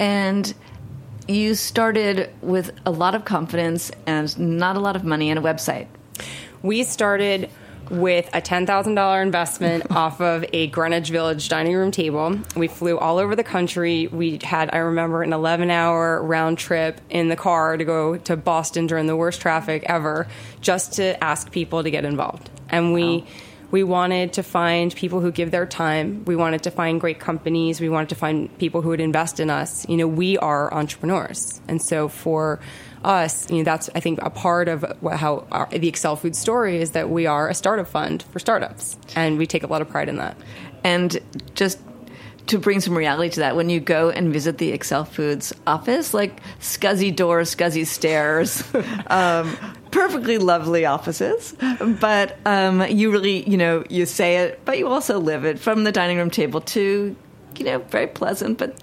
[0.00, 0.52] And
[1.28, 5.42] you started with a lot of confidence and not a lot of money and a
[5.42, 5.86] website.
[6.62, 7.50] We started
[7.90, 12.38] with a $10,000 investment off of a Greenwich Village dining room table.
[12.56, 14.06] We flew all over the country.
[14.06, 18.36] We had, I remember, an 11 hour round trip in the car to go to
[18.36, 20.26] Boston during the worst traffic ever
[20.60, 22.50] just to ask people to get involved.
[22.68, 23.26] And we.
[23.70, 26.24] We wanted to find people who give their time.
[26.24, 27.82] We wanted to find great companies.
[27.82, 29.86] We wanted to find people who would invest in us.
[29.86, 31.60] You know, we are entrepreneurs.
[31.68, 32.60] And so for
[33.08, 36.36] us, you know, that's I think a part of what, how our, the Accel Food
[36.36, 39.80] story is that we are a startup fund for startups, and we take a lot
[39.80, 40.36] of pride in that.
[40.84, 41.18] And
[41.54, 41.80] just
[42.48, 46.40] to bring some reality to that, when you go and visit the AccelFoods office, like
[46.60, 48.62] scuzzy doors, scuzzy stairs,
[49.08, 49.56] um,
[49.90, 51.54] perfectly lovely offices,
[52.00, 55.84] but um, you really, you know, you say it, but you also live it from
[55.84, 57.16] the dining room table to,
[57.56, 58.78] you know, very pleasant, but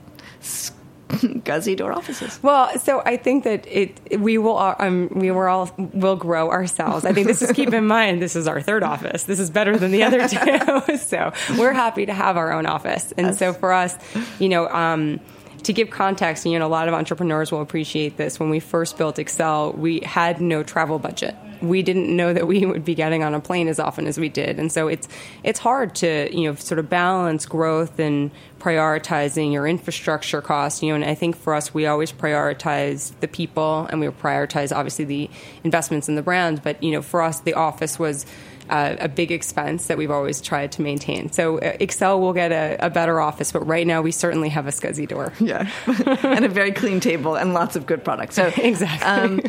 [1.10, 2.40] scuzzy door offices.
[2.42, 7.06] Well, so I think that it we will um, we were all will grow ourselves.
[7.06, 9.24] I think this is keep in mind this is our third office.
[9.24, 10.98] This is better than the other two.
[10.98, 13.14] so we're happy to have our own office.
[13.18, 13.96] And so for us,
[14.40, 14.68] you know.
[14.70, 15.20] Um,
[15.66, 18.40] to give context, you know, a lot of entrepreneurs will appreciate this.
[18.40, 21.36] When we first built Accel, we had no travel budget.
[21.62, 24.30] We didn't know that we would be getting on a plane as often as we
[24.30, 25.08] did, and so it's
[25.44, 30.84] it's hard to you know sort of balance growth and prioritizing your infrastructure costs.
[30.84, 34.76] You know, and I think for us, we always prioritize the people, and we prioritize
[34.76, 35.30] obviously the
[35.64, 36.62] investments in the brand.
[36.62, 38.26] But you know, for us, the office was
[38.70, 41.32] uh, a big expense that we've always tried to maintain.
[41.32, 44.68] So uh, Accel will get a, a, better office, but right now we certainly have
[44.68, 45.34] a scuzzy door.
[45.46, 45.70] Yeah,
[46.24, 48.36] and a very clean table and lots of good products.
[48.36, 49.08] So exactly.
[49.08, 49.42] Um,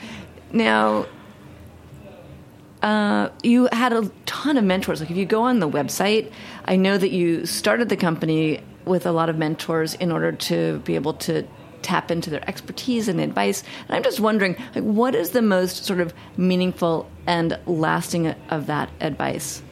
[0.53, 1.07] now.
[2.83, 5.01] Uh, you had a ton of mentors.
[5.01, 6.31] Like if you go on the website,
[6.67, 10.79] I know that you started the company with a lot of mentors in order to
[10.81, 11.49] be able to
[11.87, 13.63] tap into their expertise and advice.
[13.87, 18.67] And I'm just wondering, like, what is the most sort of meaningful and lasting of
[18.67, 19.63] that advice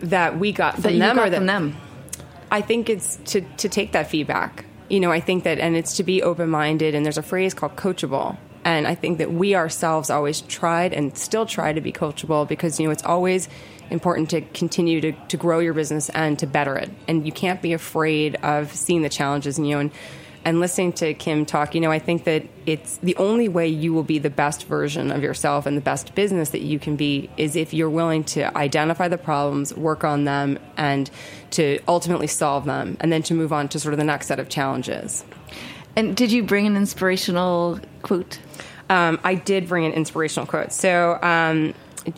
[0.00, 1.76] that we got from that them, got or that, from them?
[2.50, 4.64] I think it's to to take that feedback.
[4.88, 6.94] You know, I think that, and it's to be open minded.
[6.94, 8.36] And there's a phrase called coachable.
[8.64, 12.78] And I think that we ourselves always tried and still try to be coachable because,
[12.80, 13.48] you know, it's always
[13.88, 16.90] important to continue to, to grow your business and to better it.
[17.08, 19.90] And you can't be afraid of seeing the challenges, and, you know, and
[20.44, 23.92] and listening to Kim talk, you know, I think that it's the only way you
[23.92, 27.28] will be the best version of yourself and the best business that you can be
[27.36, 31.10] is if you're willing to identify the problems, work on them, and
[31.50, 34.38] to ultimately solve them, and then to move on to sort of the next set
[34.38, 35.24] of challenges.
[35.96, 38.38] And did you bring an inspirational quote?
[38.88, 40.72] Um, I did bring an inspirational quote.
[40.72, 41.74] So, um,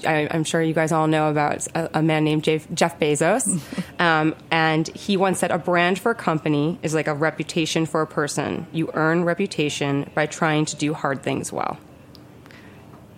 [0.06, 3.60] I, am sure you guys all know about a, a man named Jeff, Jeff Bezos.
[4.00, 8.02] um, and he once said, A brand for a company is like a reputation for
[8.02, 8.66] a person.
[8.72, 11.78] You earn reputation by trying to do hard things well.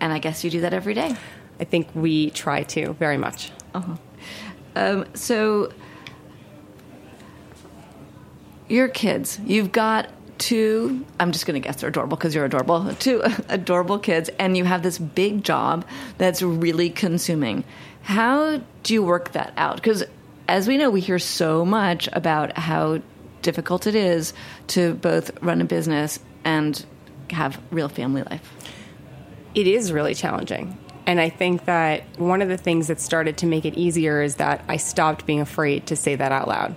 [0.01, 1.17] And I guess you do that every day.
[1.61, 3.51] I think we try to, very much.
[3.75, 3.97] Uh-huh.
[4.77, 5.73] Um, so,
[8.69, 12.95] your kids, you've got two i'm just going to guess they're adorable because you're adorable
[12.99, 15.85] two adorable kids and you have this big job
[16.19, 17.65] that's really consuming.
[18.03, 19.77] How do you work that out?
[19.77, 20.05] Because
[20.49, 23.01] as we know we hear so much about how
[23.43, 24.33] difficult it is
[24.69, 26.85] to both run a business and
[27.31, 28.53] have real family life.
[29.55, 33.47] It is really challenging and I think that one of the things that started to
[33.47, 36.77] make it easier is that I stopped being afraid to say that out loud.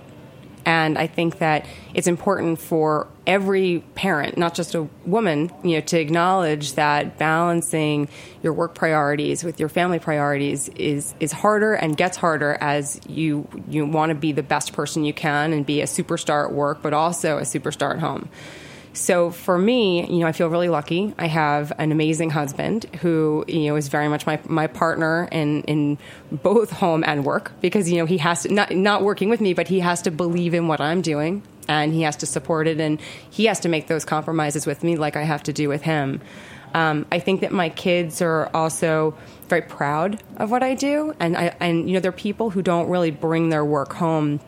[0.68, 1.64] And I think that
[1.94, 8.06] it's important for every parent, not just a woman, you know, to acknowledge that balancing
[8.42, 13.48] your work priorities with your family priorities is is harder and gets harder as you
[13.66, 16.82] you want to be the best person you can and be a superstar at work,
[16.82, 18.28] but also a superstar at home.
[18.98, 21.14] So for me, you know, I feel really lucky.
[21.18, 25.62] I have an amazing husband who, you know, is very much my, my partner in,
[25.62, 25.98] in
[26.32, 29.54] both home and work because, you know, he has to, not, not working with me,
[29.54, 32.80] but he has to believe in what I'm doing and he has to support it
[32.80, 35.82] and he has to make those compromises with me like I have to do with
[35.82, 36.20] him.
[36.74, 39.16] Um, I think that my kids are also
[39.48, 42.90] very proud of what I do, and I, and you know, they're people who don't
[42.90, 44.40] really bring their work home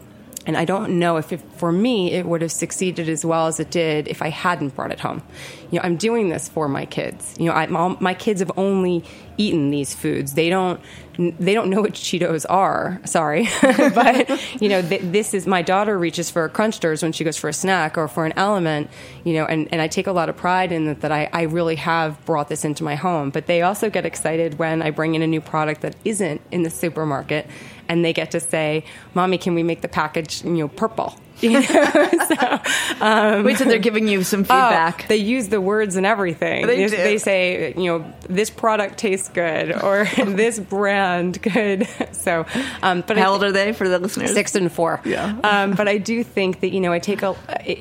[0.46, 3.60] and I don't know if, it, for me, it would have succeeded as well as
[3.60, 5.22] it did if I hadn't brought it home.
[5.70, 7.34] You know, I'm doing this for my kids.
[7.38, 9.04] You know, my kids have only
[9.36, 10.34] eaten these foods.
[10.34, 10.80] They don't,
[11.20, 13.00] they don't know what Cheetos are.
[13.04, 14.28] Sorry, but
[14.60, 17.52] you know, th- this is my daughter reaches for Crunchsters when she goes for a
[17.52, 18.90] snack or for an element.
[19.24, 21.00] You know, and, and I take a lot of pride in that.
[21.02, 23.30] That I, I really have brought this into my home.
[23.30, 26.62] But they also get excited when I bring in a new product that isn't in
[26.62, 27.46] the supermarket
[27.88, 31.16] and they get to say, "Mommy, can we make the package, you know, purple?"
[31.50, 31.62] You know?
[31.62, 32.60] so,
[33.00, 35.04] um, Wait, so they're giving you some feedback.
[35.04, 36.66] Oh, they use the words and everything.
[36.66, 41.88] They, they, they, say, you know, this product tastes good or this brand good.
[42.12, 42.44] So,
[42.82, 44.34] um, but how I, old are they for the listeners?
[44.34, 45.00] Six and four.
[45.06, 45.38] Yeah.
[45.42, 47.34] Um, but I do think that you know, I take a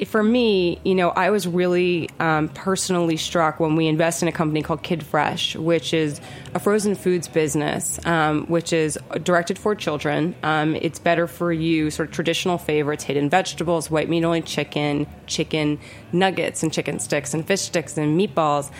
[0.05, 4.31] for me, you know, I was really um, personally struck when we invest in a
[4.31, 6.21] company called Kidfresh, which is
[6.53, 10.35] a frozen foods business, um, which is directed for children.
[10.41, 14.41] Um, it's better for you, sort of traditional favorites, hidden vegetables vegetables, white meat only
[14.41, 15.79] chicken, chicken
[16.11, 18.71] nuggets and chicken sticks and fish sticks and meatballs.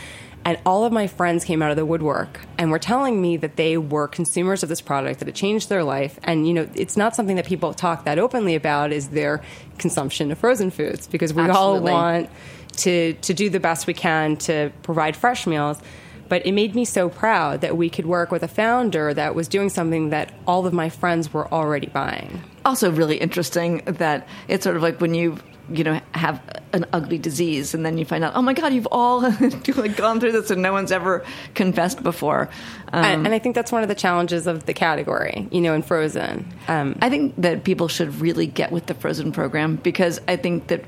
[0.45, 3.57] And all of my friends came out of the woodwork and were telling me that
[3.57, 6.17] they were consumers of this product, that it changed their life.
[6.24, 9.41] And, you know, it's not something that people talk that openly about is their
[9.78, 11.91] consumption of frozen foods because we Absolutely.
[11.91, 12.30] all want
[12.78, 15.82] to, to do the best we can to provide fresh meals.
[16.30, 19.47] But it made me so proud that we could work with a founder that was
[19.47, 22.43] doing something that all of my friends were already buying.
[22.66, 25.38] Also, really interesting that it's sort of like when you
[25.72, 26.41] you know have
[26.74, 29.22] an ugly disease and then you find out oh my god you've all
[29.76, 32.49] like gone through this and no one's ever confessed before.
[32.91, 35.76] Um, and, and, i think that's one of the challenges of the category you know
[35.76, 36.51] in frozen.
[36.68, 40.68] Um, i think that people should really get with the frozen program because i think
[40.68, 40.84] that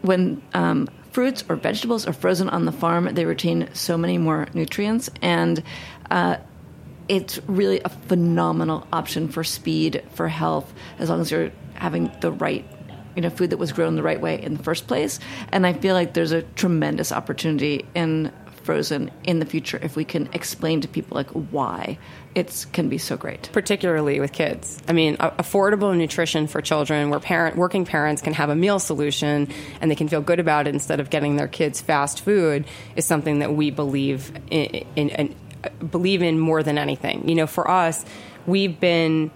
[0.00, 4.46] when um, fruits or vegetables are frozen on the farm, they retain so many more
[4.52, 5.62] nutrients, and
[6.10, 6.36] uh,
[7.08, 12.32] it's really a phenomenal option for speed, for health, as long as you're having the
[12.32, 12.64] right
[13.14, 15.18] you know food that was grown the right way in the first place
[15.50, 18.30] and i feel like there's a tremendous opportunity in
[18.66, 21.96] frozen in the future if we can explain to people like why
[22.34, 23.48] it can be so great.
[23.52, 24.78] particularly with kids.
[24.86, 29.48] I mean, affordable nutrition for children, where parent working parents can have a meal solution
[29.80, 33.06] and they can feel good about it instead of getting their kids fast food, is
[33.06, 35.34] something that we believe in, in, in
[35.90, 37.28] believe in more than anything.
[37.28, 38.04] You know, for us,
[38.46, 39.30] we've been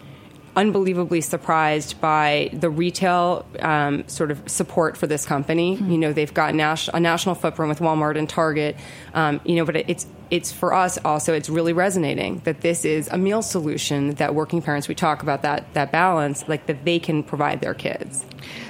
[0.57, 5.77] unbelievably surprised by the retail um, sort of support for this company.
[5.77, 8.77] You know, they've got nas- a national footprint with Walmart and Target.
[9.15, 11.35] Um, you know, but it's it's for us also.
[11.35, 14.89] It's really resonating that this is a meal solution that working parents.
[14.89, 18.25] We talk about that that balance, like that they can provide their kids.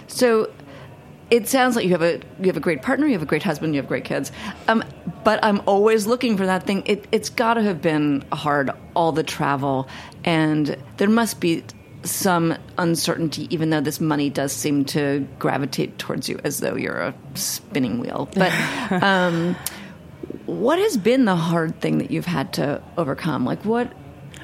[0.07, 0.51] So
[1.31, 3.43] it sounds like you have a you have a great partner, you have a great
[3.43, 4.33] husband, you have great kids.
[4.69, 4.85] Um,
[5.25, 6.83] but I'm always looking for that thing.
[6.87, 9.89] It, it's got to have been hard, all the travel,
[10.25, 11.65] and there must be
[12.03, 16.99] some uncertainty, even though this money does seem to gravitate towards you as though you're
[16.99, 18.29] a spinning wheel.
[18.35, 18.53] But
[19.03, 19.55] um,
[20.47, 23.45] what has been the hard thing that you've had to overcome?
[23.45, 23.93] Like what?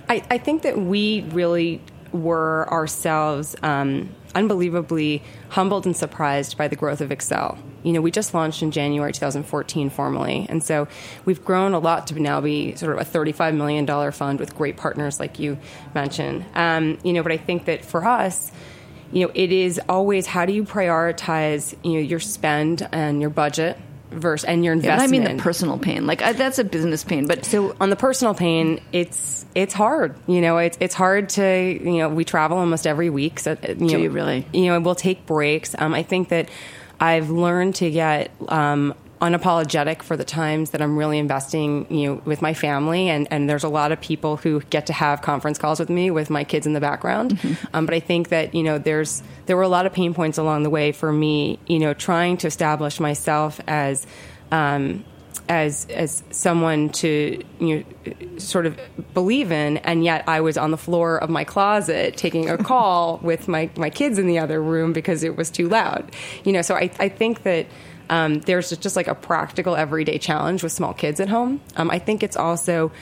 [0.09, 1.80] I, I think that we really
[2.12, 7.59] were ourselves um, unbelievably humbled and surprised by the growth of Accel.
[7.82, 10.87] You know, we just launched in January 2014 formally, and so
[11.24, 14.76] we've grown a lot to now be sort of a $35 million fund with great
[14.76, 15.57] partners like you
[15.95, 16.45] mentioned.
[16.55, 18.53] Um, you know, but I think that for us,
[19.11, 23.30] you know, it is always how do you prioritize, you know, your spend and your
[23.30, 23.78] budget
[24.11, 25.25] versus and your Yeah, investment.
[25.25, 26.07] I mean the personal pain.
[26.07, 30.15] Like I, that's a business pain, but So on the personal pain, it's it's hard.
[30.27, 31.43] You know, it's it's hard to
[31.83, 33.41] you know we travel almost every week.
[33.41, 34.47] So you know, you really?
[34.53, 35.75] You know, we'll take breaks.
[35.79, 36.49] Um, I think that
[37.01, 42.23] I've learned to get um, unapologetic for the times that I'm really investing, you know,
[42.25, 43.09] with my family.
[43.09, 46.11] And, and there's a lot of people who get to have conference calls with me
[46.11, 47.39] with my kids in the background.
[47.73, 50.39] Um, but I think that, you know, there's, there were a lot of pain points
[50.39, 54.07] along the way for me, you know, trying to establish myself as,
[54.53, 55.05] um,
[55.49, 58.79] as as someone to you know sort of
[59.14, 63.19] believe in and yet I was on the floor of my closet taking a call
[63.19, 66.11] with my my kids in the other room because it was too loud
[66.45, 67.67] you know so I I think that
[68.11, 71.61] um, there's just like a practical everyday challenge with small kids at home.
[71.77, 72.93] Um, I think it's also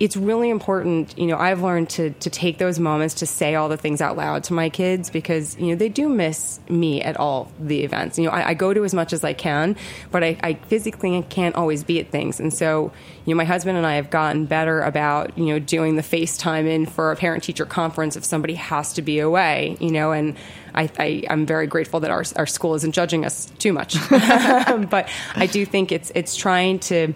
[0.00, 3.68] it's really important, you know, I've learned to to take those moments to say all
[3.68, 7.16] the things out loud to my kids because, you know, they do miss me at
[7.16, 8.18] all the events.
[8.18, 9.76] You know, I, I go to as much as I can,
[10.10, 12.40] but I, I physically can't always be at things.
[12.40, 12.92] And so,
[13.24, 16.66] you know, my husband and I have gotten better about, you know, doing the FaceTime
[16.66, 20.36] in for a parent teacher conference if somebody has to be away, you know, and
[20.74, 23.96] I, I, I'm very grateful that our, our school isn't judging us too much.
[24.10, 27.14] but I do think it's it's trying to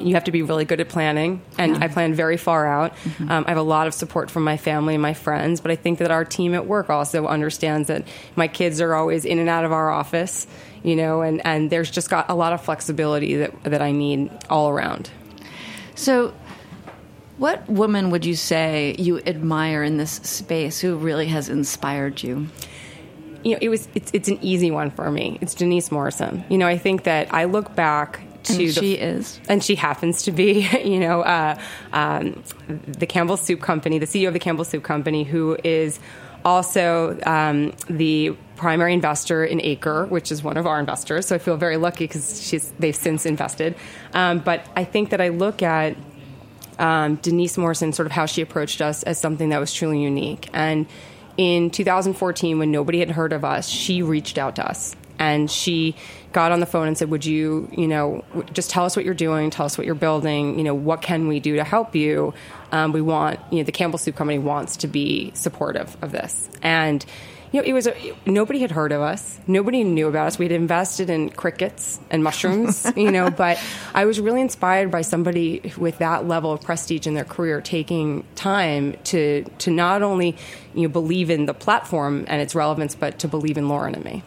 [0.00, 2.92] you have to be really good at planning and i plan very far out
[3.28, 5.76] um, i have a lot of support from my family and my friends but i
[5.76, 9.48] think that our team at work also understands that my kids are always in and
[9.48, 10.46] out of our office
[10.82, 14.30] you know and, and there's just got a lot of flexibility that, that i need
[14.48, 15.10] all around
[15.94, 16.32] So,
[17.38, 22.48] what woman would you say you admire in this space who really has inspired you?
[23.44, 25.38] you know, it was it's, it's an easy one for me.
[25.40, 26.44] It's Denise Morrison.
[26.48, 29.40] You know, I think that I look back to And the, she is.
[29.48, 31.58] and she happens to be, you know, uh,
[31.92, 35.98] um, the Campbell Soup Company, the CEO of the Campbell Soup Company, who is
[36.44, 41.26] also um, the primary investor in Acre, which is one of our investors.
[41.26, 43.74] So I feel very lucky because she's they've since invested.
[44.14, 45.96] Um, but I think that I look at
[46.78, 50.48] um, Denise Morrison, sort of how she approached us as something that was truly unique.
[50.52, 50.86] And
[51.36, 55.94] in 2014, when nobody had heard of us, she reached out to us and she
[56.32, 59.14] got on the phone and said, "Would you, you know, just tell us what you're
[59.14, 62.34] doing, tell us what you're building, you know, what can we do to help you?
[62.72, 66.48] Um, we want, you know, the Campbell Soup Company wants to be supportive of this."
[66.62, 67.04] And
[67.52, 69.38] you know, it was a, nobody had heard of us.
[69.46, 70.38] Nobody knew about us.
[70.38, 73.30] We had invested in crickets and mushrooms, you know.
[73.30, 73.58] But
[73.94, 78.24] I was really inspired by somebody with that level of prestige in their career taking
[78.34, 80.36] time to to not only
[80.74, 84.04] you know believe in the platform and its relevance, but to believe in Lauren and
[84.04, 84.22] me.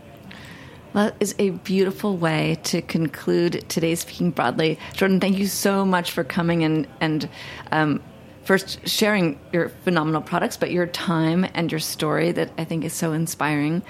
[0.94, 4.78] That is a beautiful way to conclude today's Speaking Broadly.
[4.94, 7.30] Jordan, thank you so much for coming and, and
[7.72, 8.02] um,
[8.44, 12.92] first sharing your phenomenal products, but your time and your story that I think is
[12.92, 13.84] so inspiring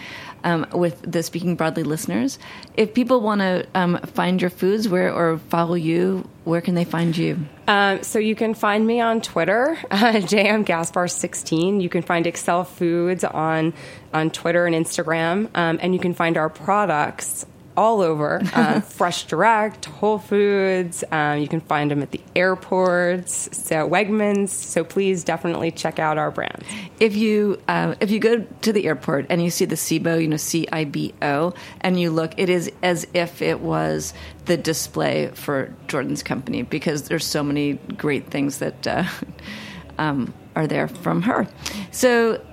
[0.43, 2.39] um, with the Speaking Broadly listeners.
[2.75, 6.85] If people want to um, find your foods where or follow you, where can they
[6.85, 7.39] find you?
[7.67, 11.81] Um, so you can find me on Twitter, uh, jmgaspar16.
[11.81, 13.73] You can find AccelFoods on
[14.13, 17.45] on Twitter and Instagram, um, and you can find our products
[17.78, 18.41] all over.
[18.53, 21.03] Uh, Fresh Direct, Whole Foods.
[21.11, 24.49] Um, you can find them at the airports, so Wegmans.
[24.49, 26.63] So please definitely check out our brand.
[26.99, 30.28] If you uh, if you go to the airport and you see the CIBO, you
[30.28, 34.13] know C I B O, and you look, it is as if it was
[34.45, 39.03] the display for Jordan's company because there's so many great things that uh,
[39.97, 41.47] um, are there from her.
[41.91, 42.43] So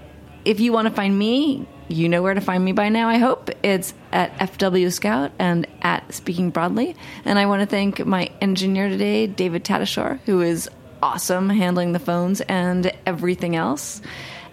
[0.45, 3.18] if you want to find me, you know where to find me by now, I
[3.18, 3.51] hope.
[3.62, 6.95] It's at FW Scout and at Speaking Broadly.
[7.24, 10.68] And I want to thank my engineer today, David Tadashore, who is
[11.03, 14.03] awesome handling the phones and everything else.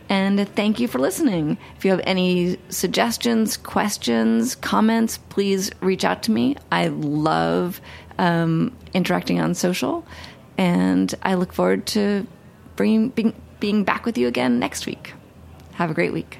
[0.07, 1.57] And thank you for listening.
[1.77, 6.55] If you have any suggestions, questions, comments, please reach out to me.
[6.71, 7.81] I love
[8.17, 10.05] um, interacting on social.
[10.57, 12.27] And I look forward to
[12.75, 15.13] bringing, being, being back with you again next week.
[15.73, 16.39] Have a great week.